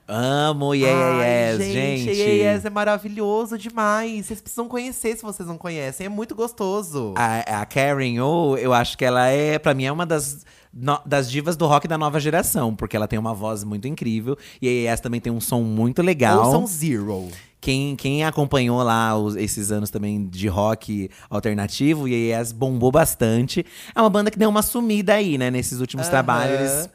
[0.06, 2.10] Amo Yeah Ai, Yes, gente.
[2.10, 4.26] Yeah Yes é maravilhoso demais.
[4.26, 6.06] Vocês precisam conhecer se vocês não conhecem.
[6.06, 7.14] É muito gostoso.
[7.16, 11.00] A, a Karen O, eu acho que ela é, pra mim, é uma das, no-
[11.06, 14.36] das divas do rock da nova geração, porque ela tem uma voz muito incrível.
[14.60, 16.44] E a AES também tem um som muito legal.
[16.46, 17.28] Ouçam Zero.
[17.60, 23.64] Quem, quem acompanhou lá os- esses anos também de rock alternativo, e AES bombou bastante.
[23.94, 25.50] É uma banda que deu uma sumida aí, né?
[25.50, 26.10] Nesses últimos Aham.
[26.10, 26.90] trabalhos, eles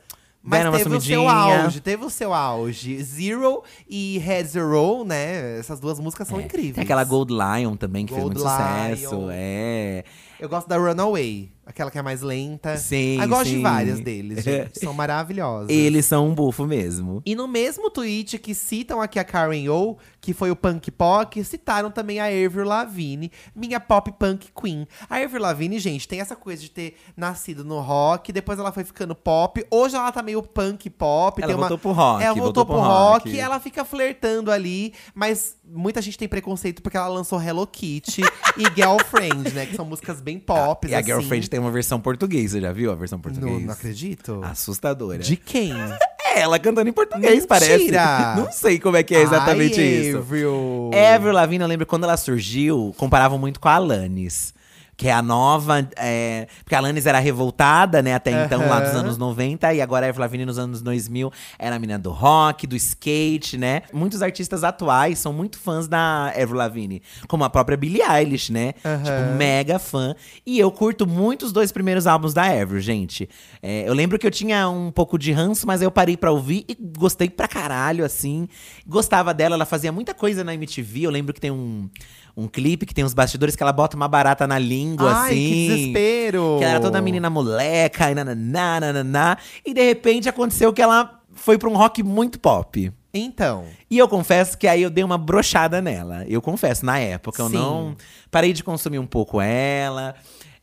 [0.50, 1.20] Mas deram uma teve o sumidinha.
[1.20, 3.04] seu auge, teve o seu auge.
[3.04, 5.60] Zero e Head Zero, né?
[5.60, 6.76] Essas duas músicas são incríveis.
[6.76, 9.16] Tem aquela Gold Lion também, que Gold fez muito sucesso.
[9.16, 9.30] Lion.
[9.30, 10.04] É.
[10.40, 12.78] Eu gosto da Runaway, aquela que é mais lenta.
[12.78, 13.62] Sim, Eu gosto de sim.
[13.62, 14.80] várias deles, gente.
[14.80, 15.70] São maravilhosas.
[15.70, 17.22] Eles são um bufo mesmo.
[17.26, 21.44] E no mesmo tweet que citam aqui a Karen O, que foi o Punk Pock,
[21.44, 24.88] citaram também a Avril Lavigne, minha pop punk queen.
[25.10, 28.84] A Avril Lavigne, gente, tem essa coisa de ter nascido no rock, depois ela foi
[28.84, 29.66] ficando pop.
[29.70, 31.42] Hoje ela tá meio punk pop.
[31.42, 31.68] Ela tem uma...
[31.68, 33.40] voltou pro rock, Ela voltou, voltou pro pro rock, rock.
[33.40, 38.22] ela fica flertando ali, mas muita gente tem preconceito porque ela lançou Hello Kitty
[38.58, 39.66] e Girlfriend, né?
[39.66, 40.88] Que são músicas bem pop.
[40.88, 41.08] E a assim.
[41.08, 43.66] Girlfriend tem uma versão portuguesa, já viu a versão Não, portuguesa?
[43.66, 44.42] não acredito.
[44.44, 45.20] Assustadora.
[45.20, 45.74] De quem?
[46.36, 47.48] É ela cantando em português, Mentira!
[47.48, 47.90] parece.
[48.38, 50.18] Não sei como é que é exatamente Ai, isso.
[50.18, 50.92] Avril.
[51.16, 54.54] Avril Lavigne, eu lembro quando ela surgiu, comparavam muito com a Alanis.
[54.98, 55.88] Que é a nova.
[55.96, 59.72] é, porque a Alanis era revoltada, né, até então, lá dos anos 90.
[59.76, 63.58] E agora a Avril Lavigne, nos anos 2000, era a menina do rock, do skate,
[63.58, 63.84] né?
[63.94, 67.02] Muitos artistas atuais são muito fãs da Avril Lavigne.
[67.28, 68.74] Como a própria Billie Eilish, né?
[68.84, 69.04] Aham.
[69.04, 70.16] Tipo, mega fã.
[70.46, 73.30] E eu curto muito os dois primeiros álbuns da Avril, gente.
[73.62, 76.32] É, eu lembro que eu tinha um pouco de ranço, mas aí eu parei pra
[76.32, 78.48] ouvir e gostei pra caralho, assim.
[78.88, 81.04] Gostava dela, ela fazia muita coisa na MTV.
[81.04, 81.88] Eu lembro que tem um,
[82.38, 85.36] um clipe que tem uns bastidores que ela bota uma barata na língua, Ai, assim.
[85.36, 86.56] que desespero!
[86.60, 89.38] Que ela era toda menina moleca, e nananá, nananá.
[89.66, 92.94] E de repente aconteceu que ela foi pra um rock muito pop.
[93.14, 96.24] Então, E eu confesso que aí eu dei uma brochada nela.
[96.28, 97.42] Eu confesso, na época.
[97.42, 97.56] Eu Sim.
[97.56, 97.96] não.
[98.30, 100.14] Parei de consumir um pouco ela.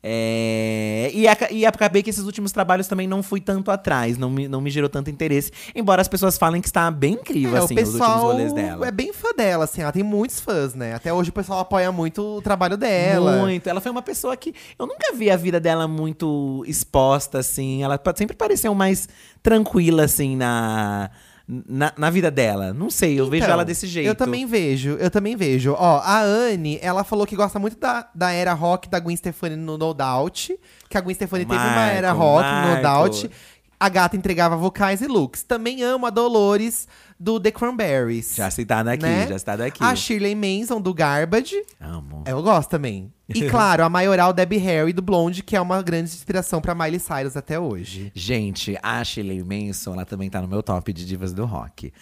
[0.07, 4.47] É, e, e acabei que esses últimos trabalhos também não fui tanto atrás, não me,
[4.47, 5.51] não me gerou tanto interesse.
[5.75, 8.53] Embora as pessoas falem que está bem incrível, é, assim, o os últimos pessoal rolês
[8.53, 8.87] dela.
[8.87, 9.81] é bem fã dela, assim.
[9.81, 10.95] Ela tem muitos fãs, né?
[10.95, 13.39] Até hoje o pessoal apoia muito o trabalho dela.
[13.39, 13.67] Muito.
[13.67, 17.83] Ela foi uma pessoa que eu nunca vi a vida dela muito exposta, assim.
[17.83, 19.09] Ela sempre pareceu mais
[19.43, 21.11] tranquila, assim, na,
[21.47, 22.73] na, na vida dela.
[22.73, 24.07] Não sei, eu vejo Então, ela desse jeito.
[24.07, 25.75] Eu também vejo, eu também vejo.
[25.79, 29.57] Ó, a Anne, ela falou que gosta muito da, da era rock da Gwen Stefani
[29.57, 30.59] no No Doubt.
[30.89, 32.83] Que a Gwen Stefani teve uma Marco, era rock no No Marco.
[32.83, 33.31] Doubt.
[33.79, 35.43] A gata entregava vocais e looks.
[35.43, 36.89] Também amo a Dolores
[37.21, 38.35] do The Cranberries.
[38.35, 39.27] Já citada aqui, né?
[39.27, 39.83] já citada aqui.
[39.85, 41.63] A Shirley Manson do Garbage.
[41.81, 42.25] Amo.
[42.27, 43.13] Eu gosto também.
[43.29, 47.01] E claro, a maioral Debbie Harry do Blonde, que é uma grande inspiração pra Miley
[47.01, 48.13] Cyrus até hoje.
[48.15, 51.93] Gente, a Shirley Manson, ela também tá no meu top de divas do rock.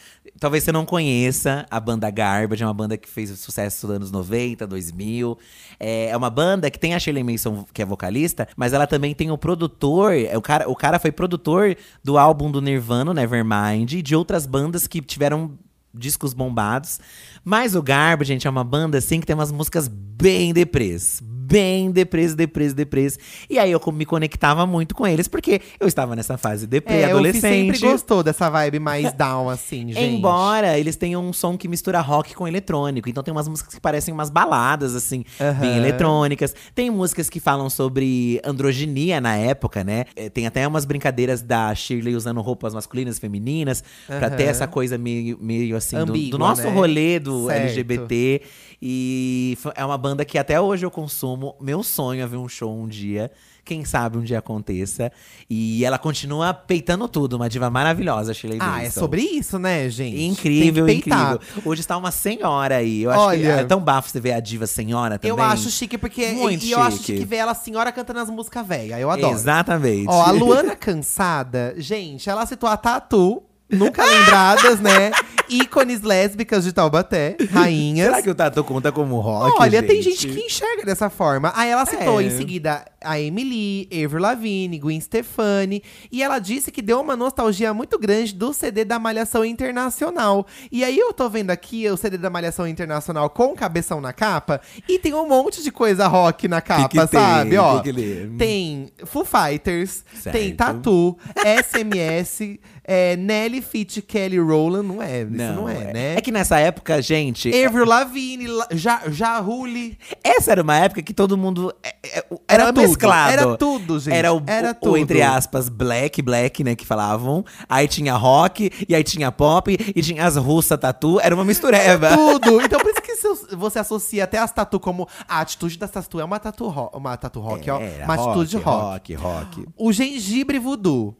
[0.41, 4.11] Talvez você não conheça a banda Garbage, é uma banda que fez sucesso nos anos
[4.11, 5.39] 90, 2000.
[5.79, 9.15] É é uma banda que tem a Shirley Manson, que é vocalista, mas ela também
[9.15, 13.93] tem o produtor, é o cara, o cara foi produtor do álbum do Nirvana, Nevermind,
[13.93, 15.53] e de outras bandas que tiveram
[15.95, 17.01] discos bombados.
[17.45, 21.23] Mas o Garbage, gente, é uma banda assim que tem umas músicas bem deprês.
[21.53, 23.19] Bem deprês, deprês, deprês.
[23.51, 27.05] E aí eu me conectava muito com eles, porque eu estava nessa fase deprê, É,
[27.11, 27.43] adolescente.
[27.43, 30.01] sempre gostou dessa vibe mais down, assim, gente.
[30.17, 33.09] Embora eles tenham um som que mistura rock com eletrônico.
[33.11, 35.77] Então tem umas músicas que parecem umas baladas, assim, bem Aham.
[35.77, 36.55] eletrônicas.
[36.75, 40.05] Tem músicas que falam sobre androginia na época, né?
[40.17, 43.85] É, Tem até umas brincadeiras da Shirley usando roupas masculinas e femininas.
[44.07, 46.71] Pra ter essa coisa meio, meio assim, do- do, nosso né?
[46.71, 47.61] rolê do Certo.
[47.63, 48.41] LGBT.
[48.81, 51.42] E é uma banda que até hoje eu consumo.
[51.61, 53.31] Meu sonho é ver um show um dia.
[53.65, 55.13] Quem sabe um dia aconteça.
[55.49, 59.01] E ela continua peitando tudo, uma diva maravilhosa, Shirley Ah, é Manson.
[59.01, 60.21] sobre isso, né, gente?
[60.21, 61.39] Incrível, incrível.
[61.65, 63.05] Hoje está uma senhora aí.
[63.05, 65.31] Eu acho Olha- que é tão bafo você ver a diva senhora também.
[65.37, 66.33] Eu acho chique, porque.
[66.33, 67.13] Muito e eu acho chique.
[67.13, 68.99] chique ver ela senhora cantando as músicas velhas.
[69.01, 69.33] Eu adoro.
[69.33, 70.09] Exatamente.
[70.09, 75.11] Ó, a Luana Cansada, gente, ela citou a Tatu, nunca lembradas, né?
[75.49, 78.07] ícones lésbicas de Taubaté, rainhas.
[78.09, 81.53] Será que o Tatu conta como rock, Olha, tem gente que enxerga dessa forma.
[81.55, 82.25] Aí ela citou É.
[82.25, 85.83] em seguida a Emily, Avril Lavigne, Gwen Stefani.
[86.11, 90.47] E ela disse que deu uma nostalgia muito grande do CD da Malhação Internacional.
[90.71, 94.59] E aí eu tô vendo aqui o CD da Malhação Internacional com cabeção na capa.
[94.89, 97.21] E tem um monte de coisa rock na capa, que tem?
[97.21, 97.59] sabe?
[97.59, 100.57] Ó, Que que tem Foo Fighters, tem Certo.
[100.57, 104.87] Tatu, SMS, é, Nelly Fit Kelly Rowland.
[104.87, 106.15] Não é, isso não, é, né?
[106.17, 109.99] É que nessa época, gente, Avril Lavigne, La- Ja- Jahuli.
[110.23, 113.33] essa era uma época que todo mundo é, é, era, Era tudo, mesclado.
[113.33, 114.93] era tudo, gente, Era o, era tudo.
[114.93, 117.45] o, entre aspas, black, black, né, que falavam.
[117.69, 121.21] Aí tinha rock, e aí tinha pop, e tinha as russas tatu.
[121.21, 122.11] Era uma mistureba.
[122.17, 122.61] Tudo.
[122.61, 126.25] Então por isso que você associa até as tatu como a atitude das tatu é
[126.25, 127.79] uma tatu, ro uma tatu rock, ó.
[128.05, 129.15] Uma atitude rock.
[129.15, 129.67] rock, rock.
[129.77, 131.17] O gengibre voodoo.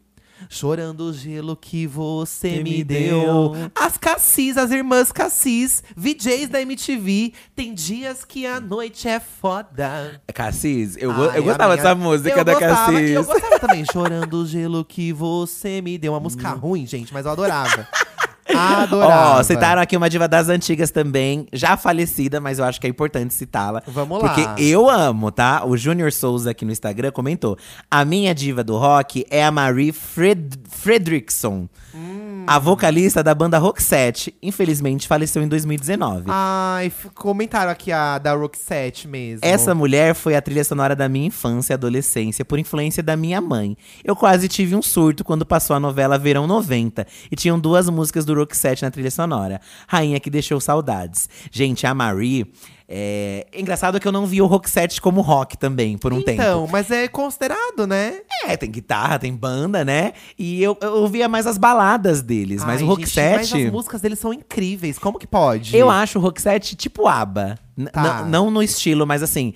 [0.49, 3.51] Chorando o gelo que você Que me deu.
[3.51, 3.71] deu.
[3.75, 7.33] As Cassis, as irmãs Cassis, VJs da MTV.
[7.55, 10.21] Tem dias que a noite é foda.
[10.35, 13.33] Cassis, eu, Ai, eu gostava dessa música eu da gostava, e Eu Cassis.
[13.41, 13.85] gostava também.
[13.93, 16.13] Chorando o gelo que você me deu.
[16.13, 17.87] Uma música ruim, gente, mas eu adorava.
[18.49, 19.39] Adorava.
[19.39, 22.91] Ó, citaram aqui uma diva das antigas também, já falecida, mas eu acho que é
[22.91, 23.83] importante citá-la.
[23.87, 24.29] Vamos lá.
[24.35, 25.65] Porque eu amo, tá?
[25.65, 27.57] O Junior Souza aqui no Instagram comentou:
[27.91, 32.32] A minha diva do rock é a Marie Fred Fredrickson, Hum.
[32.47, 34.35] A vocalista da banda Roxette.
[34.43, 36.25] Infelizmente faleceu em 2019.
[36.29, 39.41] Ai, comentaram aqui a da Roxette mesmo.
[39.43, 43.41] Essa mulher foi a trilha sonora da minha infância e adolescência, por influência da minha
[43.41, 43.77] mãe.
[44.05, 48.25] Eu quase tive um surto quando passou a novela Verão 90 e tinham duas músicas
[48.25, 49.61] do Roxette na trilha sonora.
[49.87, 51.29] Rainha que deixou saudades.
[51.51, 52.53] Gente, a Marie.
[52.89, 53.47] É...
[53.55, 56.41] Engraçado que eu não vi o Roxette como rock também, por um tempo.
[56.41, 58.21] Então, mas é considerado, né?
[58.45, 60.13] É, tem guitarra, tem banda, né?
[60.39, 63.37] E eu, eu ouvia mais as baladas deles, mas Ai, o gente, Roxette.
[63.37, 64.99] mas as músicas deles são incríveis.
[64.99, 65.77] Como que pode?
[65.77, 67.59] Eu acho o Roxette tipo ABBA.
[67.91, 68.25] Tá.
[68.25, 69.55] Não no estilo, mas assim.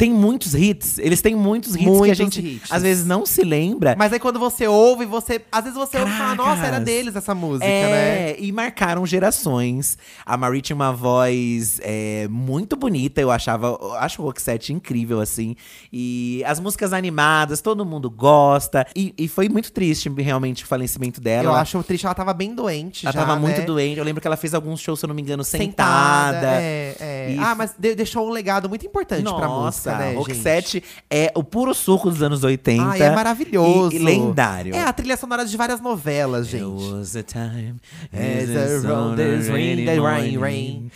[0.00, 0.96] Tem muitos hits.
[0.98, 2.72] Eles têm muitos hits que a Muitos gente hits.
[2.72, 3.94] às vezes não se lembra.
[3.98, 5.42] Mas aí quando você ouve, você.
[5.52, 6.84] Às vezes você ouve e fala, nossa, era Caracas.
[6.86, 8.30] deles essa música, né?
[8.30, 9.98] é, e marcaram gerações.
[10.24, 13.78] A Marie tinha uma voz é, muito bonita, eu achava.
[13.98, 15.54] Acho o Roxette incrível, assim.
[15.92, 18.86] E as músicas animadas, todo mundo gosta.
[18.96, 21.44] E, e foi muito triste, realmente, o falecimento dela.
[21.50, 23.66] Eu acho triste, ela tava bem doente ela já, tava muito né?
[23.66, 23.98] doente.
[23.98, 26.46] Eu lembro que ela fez alguns shows, se eu não me engano, sentada.
[26.60, 27.34] É, é.
[27.34, 30.16] E- Ah, mas de- deixou um legado muito importante pra música, né, gente?
[30.16, 32.82] Roxette é o puro suco dos anos 80.
[32.82, 33.92] Ai, é maravilhoso.
[33.92, 34.74] E, e lendário.
[34.74, 36.64] É a trilha sonora de várias novelas, gente.
[36.64, 37.76] was a time
[38.12, 40.90] As a a road is rain, rain, rain.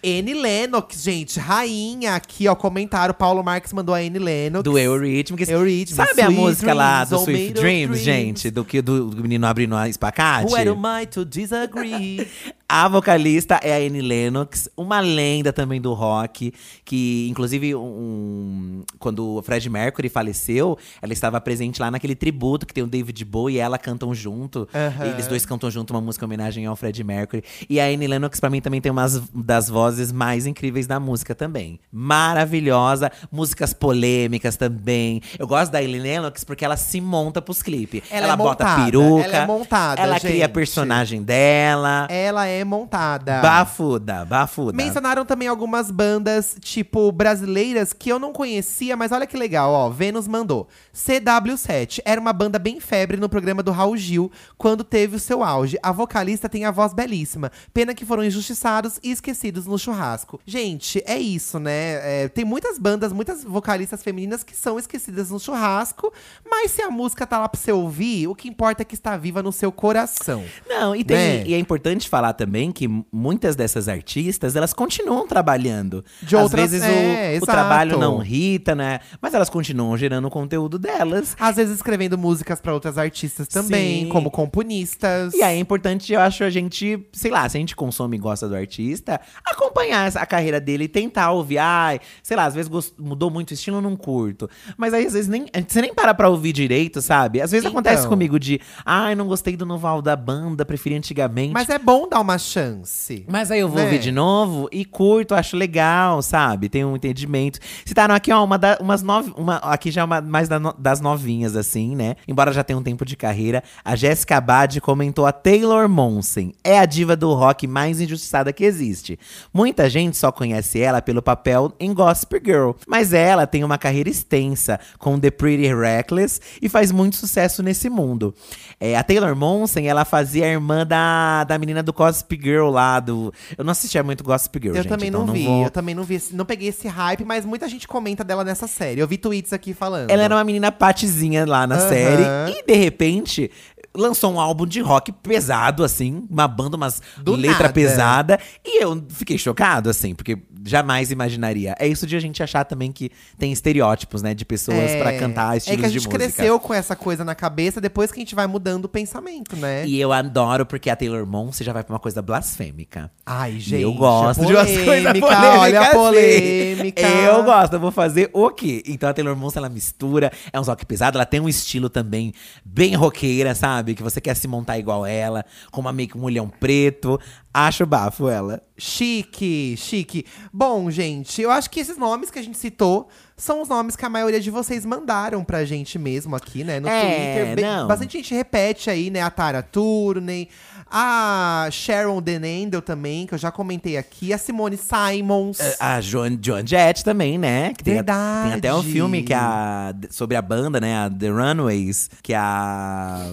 [0.00, 3.12] Anne Lennox, gente, rainha aqui, ó, comentário.
[3.12, 4.62] Paulo Marques mandou a Anne Lennox.
[4.62, 5.48] Do Eurythmics.
[5.48, 7.98] Eurythmics, Sabe a Sweet música lá Dreams, do all Sweet Dreams, dreams.
[8.04, 8.50] gente?
[8.50, 10.52] Do que do, do menino abrindo a espacate?
[10.52, 12.28] Who am I to disagree?
[12.70, 16.52] A vocalista é a Annie Lennox, uma lenda também do rock,
[16.84, 22.74] que inclusive um, quando o Fred Mercury faleceu, ela estava presente lá naquele tributo que
[22.74, 24.68] tem o David Bowie e ela cantam junto.
[24.74, 25.06] Aham.
[25.06, 27.42] Eles dois cantam junto uma música em homenagem ao Fred Mercury.
[27.70, 31.34] E a Annie Lennox pra mim também tem umas das vozes mais incríveis da música
[31.34, 31.80] também.
[31.90, 35.22] Maravilhosa, músicas polêmicas também.
[35.38, 38.02] Eu gosto da Annie Lennox porque ela se monta pros clipes.
[38.10, 42.06] Ela é bota montada, peruca, ela é montada, ela cria a personagem dela.
[42.10, 43.40] Ela é montada.
[43.40, 44.76] Bafuda, bafuda.
[44.76, 49.88] Mencionaram também algumas bandas, tipo, brasileiras que eu não conhecia, mas olha que legal, ó.
[49.90, 50.68] Vênus mandou.
[50.94, 55.42] CW7 era uma banda bem febre no programa do Raul Gil, quando teve o seu
[55.42, 55.78] auge.
[55.82, 57.50] A vocalista tem a voz belíssima.
[57.74, 60.40] Pena que foram injustiçados e esquecidos no churrasco.
[60.46, 62.22] Gente, é isso, né?
[62.24, 66.12] É, tem muitas bandas, muitas vocalistas femininas que são esquecidas no churrasco,
[66.48, 69.16] mas se a música tá lá pra você ouvir, o que importa é que está
[69.16, 70.44] viva no seu coração.
[70.68, 71.44] Não, e, tem, Né?
[71.46, 76.04] e é importante falar também que muitas dessas artistas, elas continuam trabalhando.
[76.22, 79.00] De Às outras- vezes é, o, o trabalho não irrita, né?
[79.20, 81.36] Mas elas continuam gerando o conteúdo delas.
[81.38, 84.08] Às vezes escrevendo músicas pra outras artistas também, Sim.
[84.08, 85.34] como componistas.
[85.34, 88.20] E aí é importante, eu acho, a gente, sei lá, se a gente consome e
[88.20, 91.58] gosta do artista, acompanhar a carreira dele e tentar ouvir.
[91.58, 94.48] Ai, sei lá, às vezes mudou muito o estilo, não curto.
[94.76, 97.40] Mas aí, às vezes, nem, você nem para pra ouvir direito, sabe?
[97.40, 97.78] Às vezes Então.
[97.78, 101.52] acontece comigo de, ai, não gostei do novo álbum da banda, preferi antigamente.
[101.52, 103.24] Mas é bom dar uma chance.
[103.28, 103.84] Mas aí eu vou né?
[103.84, 106.68] ouvir de novo e curto, acho legal, sabe?
[106.68, 107.58] Tem um entendimento.
[107.84, 109.32] Citaram aqui, ó, uma da, umas nove.
[109.36, 112.16] Uma, aqui já é uma mais da no- das novinhas, assim, né?
[112.26, 113.62] Embora já tenha um tempo de carreira.
[113.84, 116.52] A Jessica Abad comentou a Taylor Monsen.
[116.62, 119.18] É a diva do rock mais injustiçada que existe.
[119.52, 122.70] Muita gente só conhece ela pelo papel em Gossip Girl.
[122.86, 127.88] Mas ela tem uma carreira extensa com The Pretty Reckless e faz muito sucesso nesse
[127.90, 128.34] mundo.
[128.80, 132.68] É, a Taylor Monsen, ela fazia a irmã da, da menina do, cos, Gossip Girl
[132.70, 133.32] lá do.
[133.56, 134.90] Eu não assistia muito Gossip Girl, Eu gente.
[134.90, 137.68] também então não vi, vou- eu também não vi, não peguei esse hype, mas muita
[137.68, 139.00] gente comenta dela nessa série.
[139.00, 140.10] Eu vi tweets aqui falando.
[140.10, 142.22] Ela era uma menina patizinha lá na série.
[142.52, 143.50] E de repente.
[143.98, 147.72] Lançou um álbum de rock pesado, assim, uma banda, umas Do letra nada.
[147.72, 148.40] pesada.
[148.64, 151.74] E eu fiquei chocado, assim, porque jamais imaginaria.
[151.78, 155.54] É isso de a gente achar também que tem estereótipos, né, de pessoas pra cantar
[155.54, 156.24] É estilos que a de gente música.
[156.32, 159.86] cresceu com essa coisa na cabeça depois que a gente vai mudando o pensamento, né?
[159.86, 163.10] E eu adoro porque a Taylor Monson já vai pra uma coisa blasfêmica.
[163.26, 163.82] Ai, gente.
[163.82, 165.58] eu gosto de umas coisas polêmica, polêmicas.
[165.60, 165.92] Olha a assim.
[165.92, 167.02] polêmica.
[167.08, 168.82] Eu gosto, eu vou fazer o quê?
[168.86, 172.32] Então a Taylor Monson, ela mistura, é um rock pesado, ela tem um estilo também
[172.64, 173.87] bem roqueira, sabe?
[173.94, 177.18] Que você quer se montar igual ela, com uma meio que um olhão preto.
[177.52, 178.62] Acho bafo ela.
[178.76, 180.24] Chique, chique.
[180.52, 184.04] Bom, gente, eu acho que esses nomes que a gente citou são os nomes que
[184.04, 186.78] a maioria de vocês mandaram pra gente mesmo aqui, né?
[186.78, 187.56] No É, Twitter.
[187.56, 187.86] Bem- não.
[187.88, 189.20] Bastante gente repete aí, né?
[189.22, 190.48] A Tara Turney,
[190.90, 195.58] a Sharon Denendel também, que eu já comentei aqui, a Simone Simons.
[195.80, 197.72] A Joan, Joan Jett também, né?
[197.74, 198.48] Que tem, a- Verdade.
[198.50, 200.96] tem até um filme que é a, sobre a banda, né?
[201.06, 203.30] A The Runaways, que é a.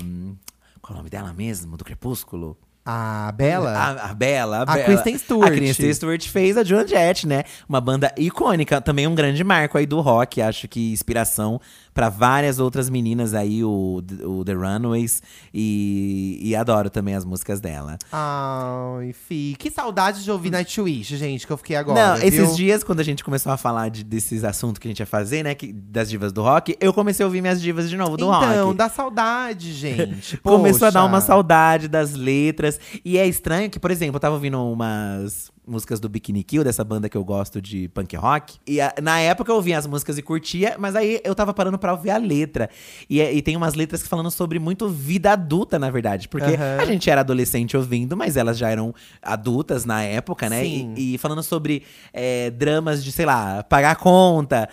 [0.86, 1.78] Qual é o nome dela mesmo?
[1.78, 2.56] Do Crepúsculo?
[2.86, 3.72] A Bela.
[3.72, 4.58] A, a Bela.
[4.58, 4.84] A, A Bela.
[4.84, 5.52] Kristen Stewart.
[5.52, 7.44] A Kristen Stewart fez a Joan Jett, né?
[7.68, 10.40] Uma banda icônica, também um grande marco aí do rock.
[10.44, 11.60] Acho que inspiração
[11.96, 15.24] pra várias outras meninas aí, o, o The Runaways.
[15.54, 17.98] E, e adoro também as músicas dela.
[18.12, 19.56] Ai, fi.
[19.58, 22.10] Que saudade de ouvir Nightwish, gente, que eu fiquei agora.
[22.10, 22.54] Não, esses viu?
[22.54, 25.42] dias, quando a gente começou a falar de- desses assuntos que a gente ia fazer,
[25.42, 25.56] né?
[25.56, 28.66] que- das divas do rock, eu comecei a ouvir minhas divas de novo do Então,
[28.68, 28.78] rock.
[28.78, 30.36] dá saudade, gente.
[30.44, 32.78] Começou a dar uma saudade das letras.
[33.06, 36.84] E é estranho que, por exemplo, eu tava ouvindo umas músicas do Bikini Kill, dessa
[36.84, 38.56] banda que eu gosto de punk rock.
[38.68, 41.78] E a- na época eu ouvia as músicas e curtia, mas aí eu tava parando
[41.80, 42.70] pra ouvir a letra.
[43.10, 46.28] E, e tem umas letras que falando sobre muito vida adulta, na verdade.
[46.28, 46.78] Porque Aham.
[46.82, 50.66] a gente era adolescente ouvindo, mas elas já eram adultas na época, né?
[50.66, 54.70] E, e falando sobre é, dramas de, sei lá, pagar a conta,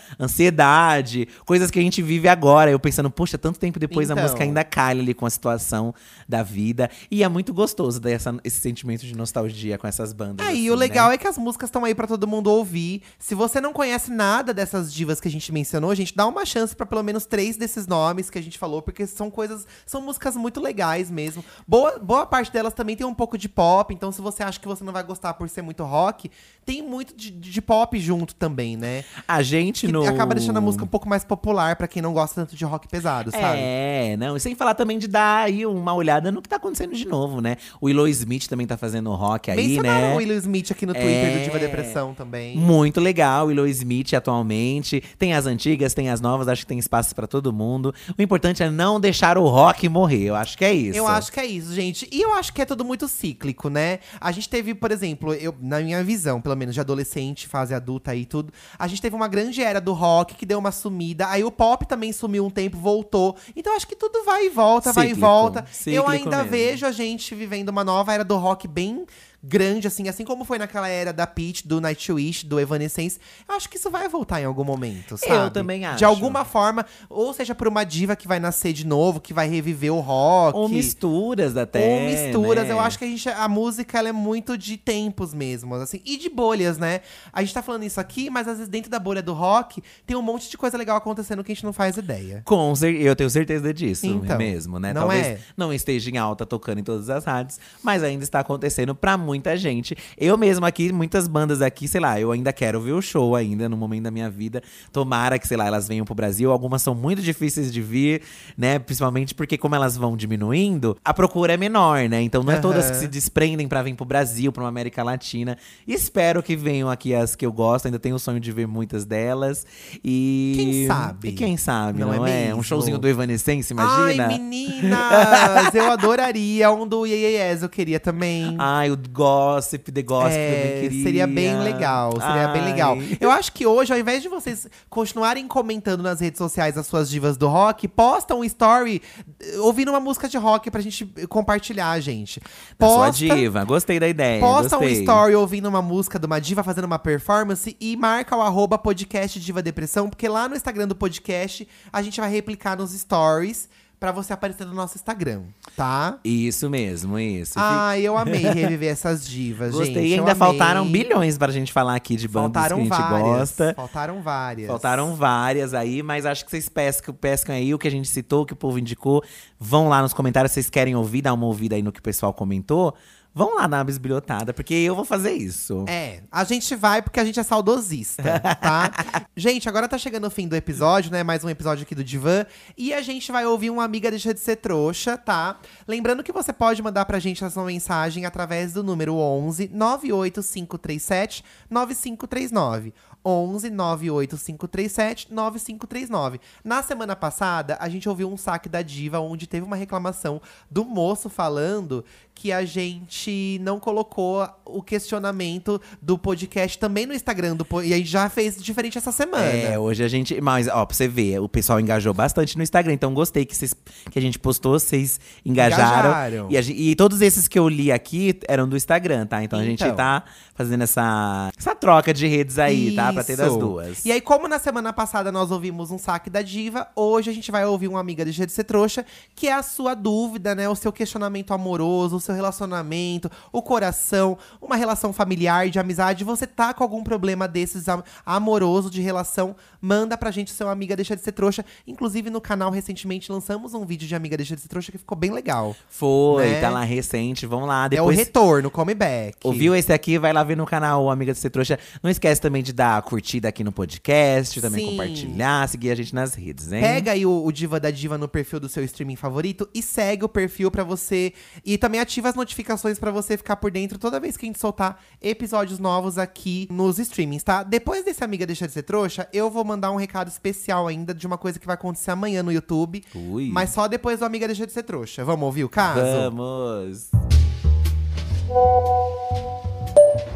[0.47, 2.71] ansiedade, coisas que a gente vive agora.
[2.71, 4.25] Eu pensando, poxa, tanto tempo depois a Então.
[4.25, 5.95] música ainda calha ali com a situação
[6.29, 6.91] da vida.
[7.11, 10.45] E é muito gostoso dar essa- esse sentimento de nostalgia com essas bandas.
[10.47, 11.15] É, assim, e o legal né?
[11.15, 13.03] é que as músicas estão aí pra todo mundo ouvir.
[13.19, 16.75] Se você não conhece nada dessas divas que a gente mencionou, gente, dá uma chance
[16.75, 20.37] pra pelo menos três desses nomes que a gente falou, porque são coisas, são músicas
[20.37, 21.45] muito legais mesmo.
[21.67, 24.67] Boa, boa parte delas também tem um pouco de pop, então se você acha que
[24.69, 26.31] você não vai gostar por ser muito rock,
[26.65, 29.05] tem muito de, de pop junto também, né?
[29.27, 30.07] A gente Que no.
[30.07, 32.89] acaba deixando a música um pouco mais popular pra quem não gosta tanto de rock
[32.89, 33.59] pesado, sabe?
[33.59, 34.37] É, não.
[34.37, 37.41] E sem falar também de dar aí uma olhada no que tá acontecendo de novo,
[37.41, 37.57] né?
[37.81, 40.15] O Willow Smith também tá fazendo rock aí, Mencionaram né?
[40.15, 41.39] o Willow Smith aqui no Twitter É.
[41.39, 42.57] do Diva Depressão também.
[42.57, 45.03] Muito legal, Willow Smith atualmente.
[45.19, 47.95] Tem as antigas, tem as novas, acho que tem espaço pra todo mundo.
[48.19, 50.25] O importante é não deixar o rock morrer.
[50.25, 50.99] Eu acho que é isso.
[50.99, 52.09] Eu acho que é isso, gente.
[52.11, 54.01] E eu acho que é tudo muito cíclico, né?
[54.21, 58.15] A gente teve, por exemplo, eu, na minha visão, pelo menos de adolescente, fase adulta
[58.15, 61.29] e tudo, a gente teve uma grande era do rock que deu uma sumida.
[61.29, 63.37] Aí o pop também sumiu um tempo, voltou.
[63.55, 65.61] Então acho que tudo vai e volta, vai e Cíclico, volta.
[65.61, 66.51] eu cíclico ainda mesmo.
[66.51, 69.05] vejo a gente vivendo uma nova era do rock bem
[69.43, 73.19] grande, assim, assim como foi naquela era da Peach, do Nightwish, do Evanescence.
[73.49, 75.53] Eu acho que isso vai voltar em algum momento, sabe?
[75.53, 76.05] também De acho.
[76.07, 79.93] alguma forma, ou seja, por uma diva que vai nascer de novo, que vai reviver
[79.93, 80.57] o rock.
[80.57, 81.81] Ou misturas até.
[81.87, 82.67] Ou misturas.
[82.67, 82.73] né?
[82.73, 83.29] Eu acho que a gente.
[83.29, 86.01] A música ela é muito de tempos mesmo, assim.
[86.05, 87.01] E de bolhas, né?
[87.33, 90.17] A gente tá falando isso aqui, mas às vezes dentro da bolha do rock tem
[90.17, 92.43] um monte de coisa legal acontecendo que a gente não faz ideia.
[92.45, 94.93] Com cer- eu tenho certeza disso Então, mesmo, né?
[94.93, 95.39] não Talvez é?
[95.57, 99.57] não esteja em alta tocando em todas as rádios, mas ainda está acontecendo pra muita
[99.57, 99.97] gente.
[100.19, 103.67] Eu mesmo aqui, muitas bandas aqui, sei lá, eu ainda quero ver o show ainda
[103.67, 104.63] no momento da minha vida.
[104.93, 106.53] Tomara que, sei lá, elas venham pro Brasil.
[106.53, 108.21] Algumas são muito difíceis de vir,
[108.59, 108.79] né?
[108.79, 112.21] Principalmente porque como elas vão diminuindo, a procura é menor, né?
[112.21, 112.93] Então não é todas Aham.
[112.93, 115.57] que se desprendem pra vir pro Brasil, pra uma América Latina.
[115.89, 119.07] Espero que venham aqui as que eu gosto, ainda tenho o sonho de ver muitas
[119.07, 119.65] delas.
[120.05, 121.29] E Quem sabe?
[121.29, 122.55] E quem sabe, Não não, é é?
[122.55, 124.27] Um showzinho do Evanescence, imagina?
[124.27, 125.75] Ai, meninas!
[125.75, 126.71] eu adoraria.
[126.71, 128.57] Um do Ye Ye Yes, eu queria também.
[128.59, 132.97] Ai, o Gossip, The Gossip É, seria bem legal, seria bem legal.
[132.99, 133.17] Ai.
[133.21, 137.09] Eu acho que hoje, ao invés de vocês continuarem comentando nas redes sociais as suas
[137.09, 139.01] divas do rock, posta um story
[139.41, 142.41] eh, ouvindo uma música de rock pra gente compartilhar, gente.
[142.79, 144.41] Da sua Posta, diva, gostei da ideia.
[144.41, 145.01] posta um gostei.
[145.01, 149.39] story ouvindo uma música de uma diva fazendo uma performance e marca o arroba podcast
[149.39, 153.69] Diva Depressão, porque lá no Instagram do podcast a gente vai replicar nos stories
[154.03, 155.43] pra você aparecer no nosso Instagram,
[155.77, 156.19] tá?
[156.25, 157.53] Isso mesmo, isso.
[157.55, 159.95] Ai, eu amei reviver essas divas, Gostei.
[159.95, 160.07] gente.
[160.09, 163.11] E eu ainda faltaram bilhões pra gente falar aqui de bandas Faltaram que a gente
[163.11, 163.39] várias.
[163.39, 163.75] gosta.
[163.77, 164.67] Faltaram várias.
[164.67, 168.43] Faltaram várias aí, mas acho que vocês pescam, pescam aí o que a gente citou,
[168.43, 169.23] o que o povo indicou.
[169.57, 172.03] Vão lá nos comentários, se vocês querem ouvir, dar uma ouvida aí no que o
[172.03, 172.97] pessoal comentou.
[173.35, 175.85] Vão lá na bisbilhotada, porque eu vou fazer isso.
[175.89, 178.23] É, a gente vai porque a gente é saudosista,
[178.61, 178.91] tá?
[179.37, 181.23] gente, agora tá chegando o fim do episódio, né?
[181.23, 182.45] Mais um episódio aqui do Divan.
[182.77, 185.59] E a gente vai ouvir uma amiga deixa de ser trouxa, tá?
[185.89, 191.45] Lembrando que você pode mandar pra gente a sua mensagem através do número 11 98537
[191.71, 192.93] 9539.
[193.25, 196.41] 11 98537 9539.
[196.65, 200.85] Na semana passada, a gente ouviu um saque da Diva onde teve uma reclamação do
[200.85, 202.05] moço falando
[202.35, 207.93] que a gente não colocou o questionamento do podcast também no Instagram do po- e
[207.93, 209.45] a gente já fez diferente essa semana.
[209.45, 210.41] É, hoje a gente.
[210.41, 212.95] Mas, ó, pra você ver, o pessoal engajou bastante no Instagram.
[212.95, 213.75] Então gostei que, vocês,
[214.11, 216.09] que a gente postou, vocês engajaram.
[216.11, 216.47] Engajaram.
[216.51, 219.45] E, a e todos esses que eu li aqui eram do Instagram, tá?
[219.45, 219.95] Então, a gente Então.
[219.95, 220.25] tá
[220.63, 223.13] fazendo essa, essa troca de redes aí, tá?
[223.13, 223.59] Pra ter das Isso.
[223.59, 224.05] duas.
[224.05, 227.51] E aí, como na semana passada nós ouvimos um saque da diva, hoje a gente
[227.51, 229.05] vai ouvir uma amiga de de ser trouxa,
[229.37, 230.69] que é a sua dúvida, né?
[230.69, 236.25] O seu questionamento amoroso, o seu relacionamento, o coração, uma relação familiar, de amizade.
[236.25, 240.69] Você tá com algum problema desses am- amoroso, de relação, manda pra gente o seu
[240.69, 241.65] amiga deixa de ser trouxa.
[241.87, 245.17] Inclusive, no canal, recentemente, lançamos um vídeo de amiga deixa de ser trouxa que ficou
[245.17, 245.77] bem legal.
[245.89, 246.61] Foi, né?
[246.61, 247.47] tá lá recente.
[247.47, 247.85] Vamos lá.
[247.85, 249.37] é o Depois, retorno, comeback.
[249.45, 250.19] Ouviu esse aqui?
[250.19, 251.79] Vai lá ver no canal Amiga de Ser Trouxa.
[252.03, 254.91] Não esquece também de dar a curtida aqui no podcast, também Sim.
[254.93, 256.81] compartilhar, seguir a gente nas redes, hein?
[256.81, 260.25] Pega aí o, o Diva da Diva no perfil do seu streaming favorito e segue
[260.25, 261.33] o perfil pra você.
[261.65, 264.59] E também ativa as notificações pra você ficar por dentro toda vez que a gente
[264.59, 267.63] soltar episódios novos aqui nos streamings, tá?
[267.63, 271.27] Depois desse Amiga Deixa de Ser Trouxa, eu vou mandar um recado especial ainda de
[271.27, 273.03] uma coisa que vai acontecer amanhã no YouTube.
[273.15, 273.51] Ui.
[273.51, 275.25] Mas só depois do Amiga Deixa de Ser Trouxa.
[275.25, 276.01] Vamos ouvir o caso?
[276.01, 277.11] Vamos!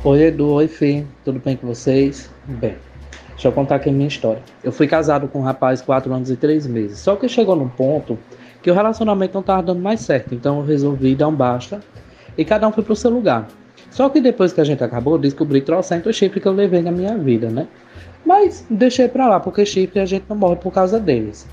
[0.07, 2.31] Oi Edu, oi Fê, tudo bem com vocês?
[2.45, 2.77] Bem,
[3.31, 4.41] deixa eu contar aqui a minha história.
[4.63, 7.69] Eu fui casado com um rapaz 4 anos e 3 meses, só que chegou num
[7.69, 8.17] ponto
[8.63, 11.81] que o relacionamento não estava dando mais certo, então eu resolvi dar um basta
[12.39, 13.49] e cada um foi pro seu lugar.
[13.91, 17.19] Só que depois que a gente acabou, descobri trocentos chifres que eu levei na minha
[17.19, 17.67] vida, né?
[18.25, 21.49] Mas deixei pra lá, porque chifre a gente não morre por causa deles.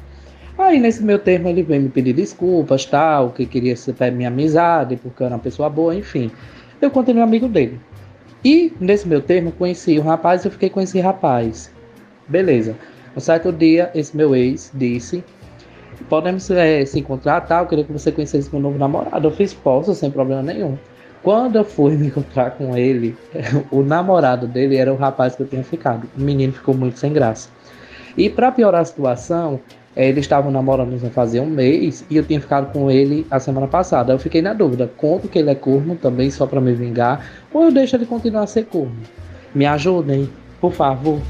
[0.59, 4.95] Aí nesse meu termo ele veio me pedir desculpas, tal, que queria ser minha amizade,
[4.95, 6.29] porque eu era uma pessoa boa, enfim.
[6.79, 7.79] Eu continuei amigo dele.
[8.43, 11.71] E nesse meu termo conheci um rapaz e eu fiquei com esse rapaz.
[12.27, 12.75] Beleza.
[13.15, 15.23] Um certo dia, esse meu ex disse:
[16.09, 17.63] Podemos eh, se encontrar, tal.
[17.63, 19.27] Eu queria que você conhecesse meu novo namorado.
[19.27, 20.77] Eu fiz posso, sem problema nenhum.
[21.21, 23.15] Quando eu fui me encontrar com ele,
[23.71, 26.09] o namorado dele era o rapaz que eu tinha ficado.
[26.17, 27.49] O menino ficou muito sem graça.
[28.17, 29.59] E para piorar a situação,
[29.95, 33.67] eles estavam namorando já fazia um mês e eu tinha ficado com ele a semana
[33.67, 34.13] passada.
[34.13, 37.63] Eu fiquei na dúvida: conto que ele é corno também só para me vingar ou
[37.65, 38.95] eu deixo ele continuar a ser corno?
[39.53, 40.29] Me ajudem,
[40.59, 41.21] por favor.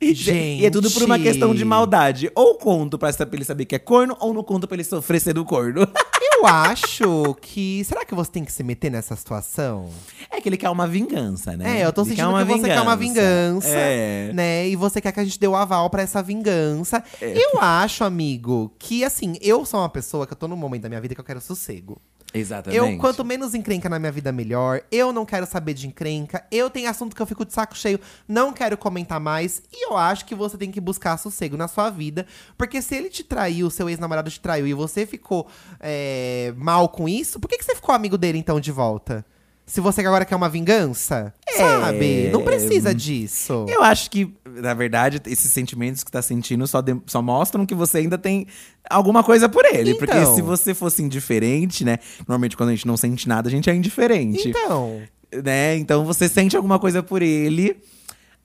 [0.00, 0.62] Gente.
[0.62, 2.30] E é tudo por uma questão de maldade.
[2.34, 5.44] Ou conto pra ele saber que é corno, ou não conto pra ele sofrer sendo
[5.44, 5.86] corno.
[6.36, 7.82] Eu acho que.
[7.84, 9.88] Será que você tem que se meter nessa situação?
[10.30, 11.80] É que ele quer uma vingança, né?
[11.80, 13.68] É, eu tô Ele sentindo que você quer uma vingança.
[13.68, 14.32] É.
[14.34, 14.68] né?
[14.68, 17.02] E você quer que a gente dê o aval pra essa vingança.
[17.20, 17.34] É.
[17.36, 20.88] Eu acho, amigo, que assim, eu sou uma pessoa que eu tô num momento da
[20.88, 22.00] minha vida que eu quero sossego.
[22.34, 22.78] Exatamente.
[22.78, 24.82] Eu, quanto menos encrenca na minha vida, melhor.
[24.90, 26.44] Eu não quero saber de encrenca.
[26.50, 29.62] Eu tenho assunto que eu fico de saco cheio, não quero comentar mais.
[29.72, 32.26] E eu acho que você tem que buscar sossego na sua vida.
[32.56, 35.46] Porque se ele te traiu, seu ex-namorado te traiu e você ficou
[35.80, 39.24] é, mal com isso, por que, que você ficou amigo dele então de volta?
[39.66, 41.34] Se você agora quer uma vingança?
[41.56, 42.28] Sabe?
[42.32, 43.66] Não precisa disso.
[43.68, 47.74] Eu acho que, na verdade, esses sentimentos que tá sentindo só, de- só mostram que
[47.74, 48.46] você ainda tem
[48.88, 49.94] alguma coisa por ele.
[49.96, 50.34] Porque Então.
[50.36, 51.98] se você fosse indiferente, né?
[52.28, 54.48] Normalmente, quando a gente não sente nada, a gente é indiferente.
[54.50, 55.00] Então.
[55.44, 55.76] né?
[55.76, 57.76] Então você sente alguma coisa por ele.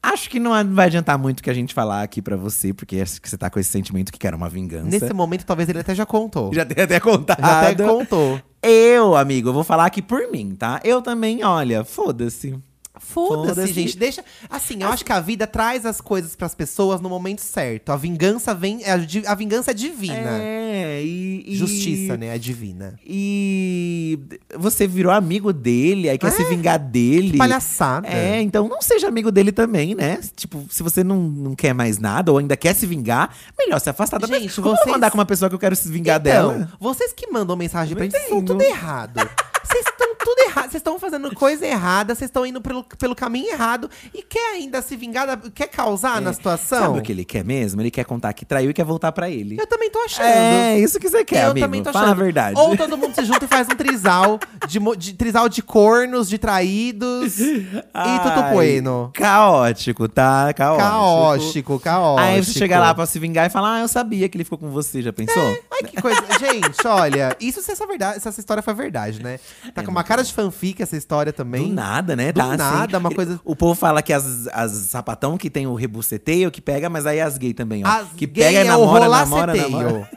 [0.03, 3.21] Acho que não vai adiantar muito que a gente falar aqui pra você, porque acho
[3.21, 4.89] que você tá com esse sentimento que quer uma vingança.
[4.89, 6.51] Nesse momento, talvez ele até já contou.
[6.51, 7.39] Já tem até contado.
[7.39, 8.41] Já até contou.
[8.63, 10.79] Eu, amigo, eu vou falar aqui por mim, tá?
[10.83, 12.59] Eu também, olha, foda-se.
[13.03, 13.73] Foda-se, Foda-se.
[13.73, 13.97] gente.
[13.97, 14.23] Deixa.
[14.49, 17.91] Assim, eu acho que a vida traz as coisas pras pessoas no momento certo.
[17.91, 18.85] A vingança vem.
[18.85, 20.37] A, di- a vingança é divina.
[20.41, 22.33] É, e, e- Justiça, né?
[22.33, 22.97] É divina.
[23.05, 24.17] E
[24.57, 26.31] você virou amigo dele, aí quer É?
[26.31, 27.31] se vingar dele.
[27.31, 28.07] Que palhaçada.
[28.07, 30.19] É, então não seja amigo dele também, né?
[30.35, 33.89] Tipo, se você não, não quer mais nada ou ainda quer se vingar, melhor se
[33.89, 34.63] afastar da Gente, pessoa.
[34.63, 36.71] Como eu vocês- vou andar com uma pessoa que eu quero se vingar Então, dela?
[36.79, 38.45] vocês que mandam mensagem pra gente, entendo.
[38.45, 39.17] tudo errado.
[39.63, 39.85] Vocês
[40.23, 40.63] tudo errado.
[40.71, 44.81] Vocês estão fazendo coisa errada, vocês estão indo pelo, pelo caminho errado e quer ainda
[44.81, 46.79] se vingar, da- quer causar na situação.
[46.79, 47.81] Sabe o que ele quer mesmo?
[47.81, 49.57] Ele quer contar que traiu e quer voltar pra ele.
[49.59, 50.25] Eu também tô achando.
[50.25, 51.65] É, isso que você quer, eu amigo.
[51.65, 52.19] também tô Fala achando.
[52.19, 52.59] a verdade.
[52.59, 56.29] Ou todo mundo se junta e faz um trisal de, mo- de trisal de cornos,
[56.29, 59.11] de traídos e tudo Ai, bueno.
[59.13, 60.53] Caótico, tá?
[60.53, 60.81] Caótico.
[60.89, 62.19] Caótico, caótico.
[62.27, 64.57] Aí você chega lá pra se vingar e fala: Ah, eu sabia que ele ficou
[64.59, 65.41] com você, já pensou?
[65.71, 66.21] Ai, que coisa.
[66.39, 69.39] Gente, olha, isso se essa, verdade, se essa história foi verdade, né?
[69.73, 71.67] Tá com uma cara de fanfic essa história também.
[71.69, 72.31] Do nada, né?
[72.31, 72.57] Do tá assim.
[72.57, 76.61] nada, uma coisa- O povo fala que as, as sapatão que tem o rebuceteio que
[76.61, 77.87] pega, mas aí as gay também, ó.
[77.87, 79.71] As que pega, é o namora, namora, rolaceteio.
[79.83, 80.09] namora.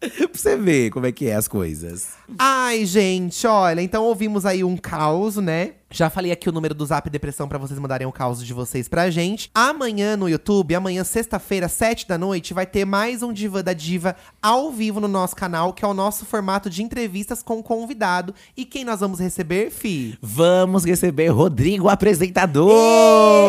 [0.00, 2.10] pra você ver como é que é as coisas.
[2.38, 5.72] Ai, gente, olha, então ouvimos aí um caos, né?
[5.92, 8.86] Já falei aqui o número do Zap Depressão pra vocês mandarem o caos de vocês
[8.88, 9.50] pra gente.
[9.52, 14.14] Amanhã no YouTube, amanhã sexta-feira, sete da noite, vai ter mais um Diva da Diva
[14.40, 18.32] ao vivo no nosso canal, que é o nosso formato de entrevistas com convidado.
[18.56, 20.16] E quem nós vamos receber, Fi?
[20.22, 22.70] Vamos receber Rodrigo Apresentador!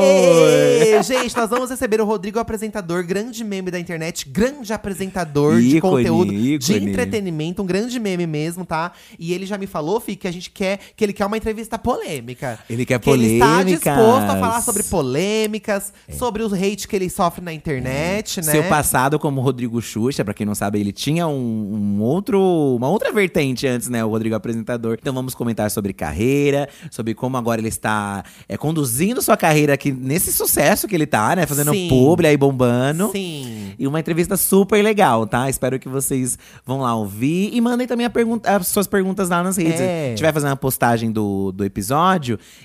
[0.01, 5.77] Ê, Gente, nós vamos receber o Rodrigo Apresentador, grande meme da internet, grande apresentador de
[5.77, 6.89] Ícone, conteúdo, de ícone.
[6.89, 8.93] entretenimento, um grande meme mesmo, tá?
[9.19, 11.77] E ele já me falou, Fih, que a gente quer, que ele quer uma entrevista
[11.77, 12.30] polêmica.
[12.69, 17.09] Ele quer que Ele está disposto a falar sobre polêmicas, sobre o hate que ele
[17.09, 18.51] sofre na internet, né?
[18.51, 22.39] Seu passado como Rodrigo Xuxa, pra quem não sabe, ele tinha um, um outro,
[22.75, 24.03] uma outra vertente antes, né?
[24.03, 24.97] O Rodrigo apresentador.
[24.99, 29.91] Então vamos comentar sobre carreira, sobre como agora ele está é, conduzindo sua carreira aqui
[29.91, 31.45] nesse sucesso que ele tá, né?
[31.45, 31.87] Fazendo Sim.
[31.89, 33.11] publi aí bombando.
[33.11, 33.73] Sim.
[33.77, 35.49] E uma entrevista super legal, tá?
[35.49, 37.49] Espero que vocês vão lá ouvir.
[37.53, 39.81] E mandem também a pergunta, as suas perguntas lá nas redes.
[39.81, 40.05] É.
[40.05, 42.20] A gente vai fazer uma postagem do, do episódio.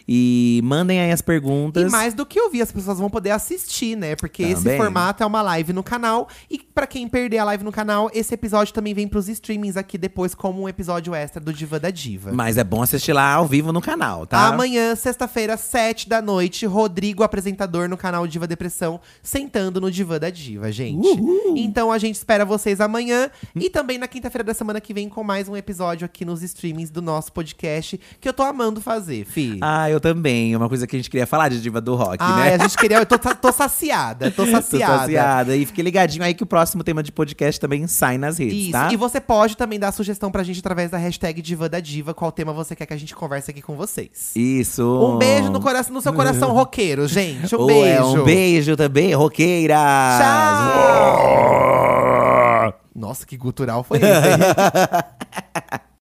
[0.09, 1.89] E mandem aí as perguntas.
[1.89, 4.17] E mais do que ouvir, as pessoas vão poder assistir, né?
[4.17, 4.79] Porque esse Também.
[4.79, 6.29] formato é uma live no canal.
[6.51, 9.97] E pra quem perder a live no canal, esse episódio também vem pros streamings aqui
[9.97, 12.33] depois, como um episódio extra do Diva da Diva.
[12.33, 14.49] Mas é bom assistir lá ao vivo no canal, tá?
[14.49, 20.31] Amanhã, sexta-feira, sete da noite, Rodrigo, apresentador no canal Diva Depressão, sentando no Divã da
[20.31, 21.09] Diva, gente.
[21.57, 25.23] Então a gente espera vocês amanhã e também na quinta-feira da semana que vem com
[25.25, 29.25] mais um episódio aqui nos streamings do nosso podcast, que eu tô amando fazer,
[29.61, 30.53] Ah, eu também.
[30.55, 32.55] É uma coisa que a gente queria falar de Diva do Rock, Ai, né?
[32.57, 32.99] a gente queria.
[32.99, 34.99] Eu tô, tô saciada, tô Tô saciada.
[35.01, 35.57] saciada.
[35.57, 38.73] E fique ligadinho aí que o próximo tema de podcast também sai nas redes, Isso.
[38.73, 38.93] tá?
[38.93, 42.31] E você pode também dar sugestão pra gente através da hashtag Diva da Diva, qual
[42.33, 44.33] tema você quer que a gente converse aqui com vocês.
[44.35, 44.83] Isso.
[44.85, 47.55] Um beijo no, coração, no seu coração roqueiro, gente.
[47.57, 47.87] Um beijo.
[47.89, 49.79] é, um beijo também, roqueiras!
[50.19, 51.67] Tchau!
[52.95, 54.07] Nossa, que gutural foi esse?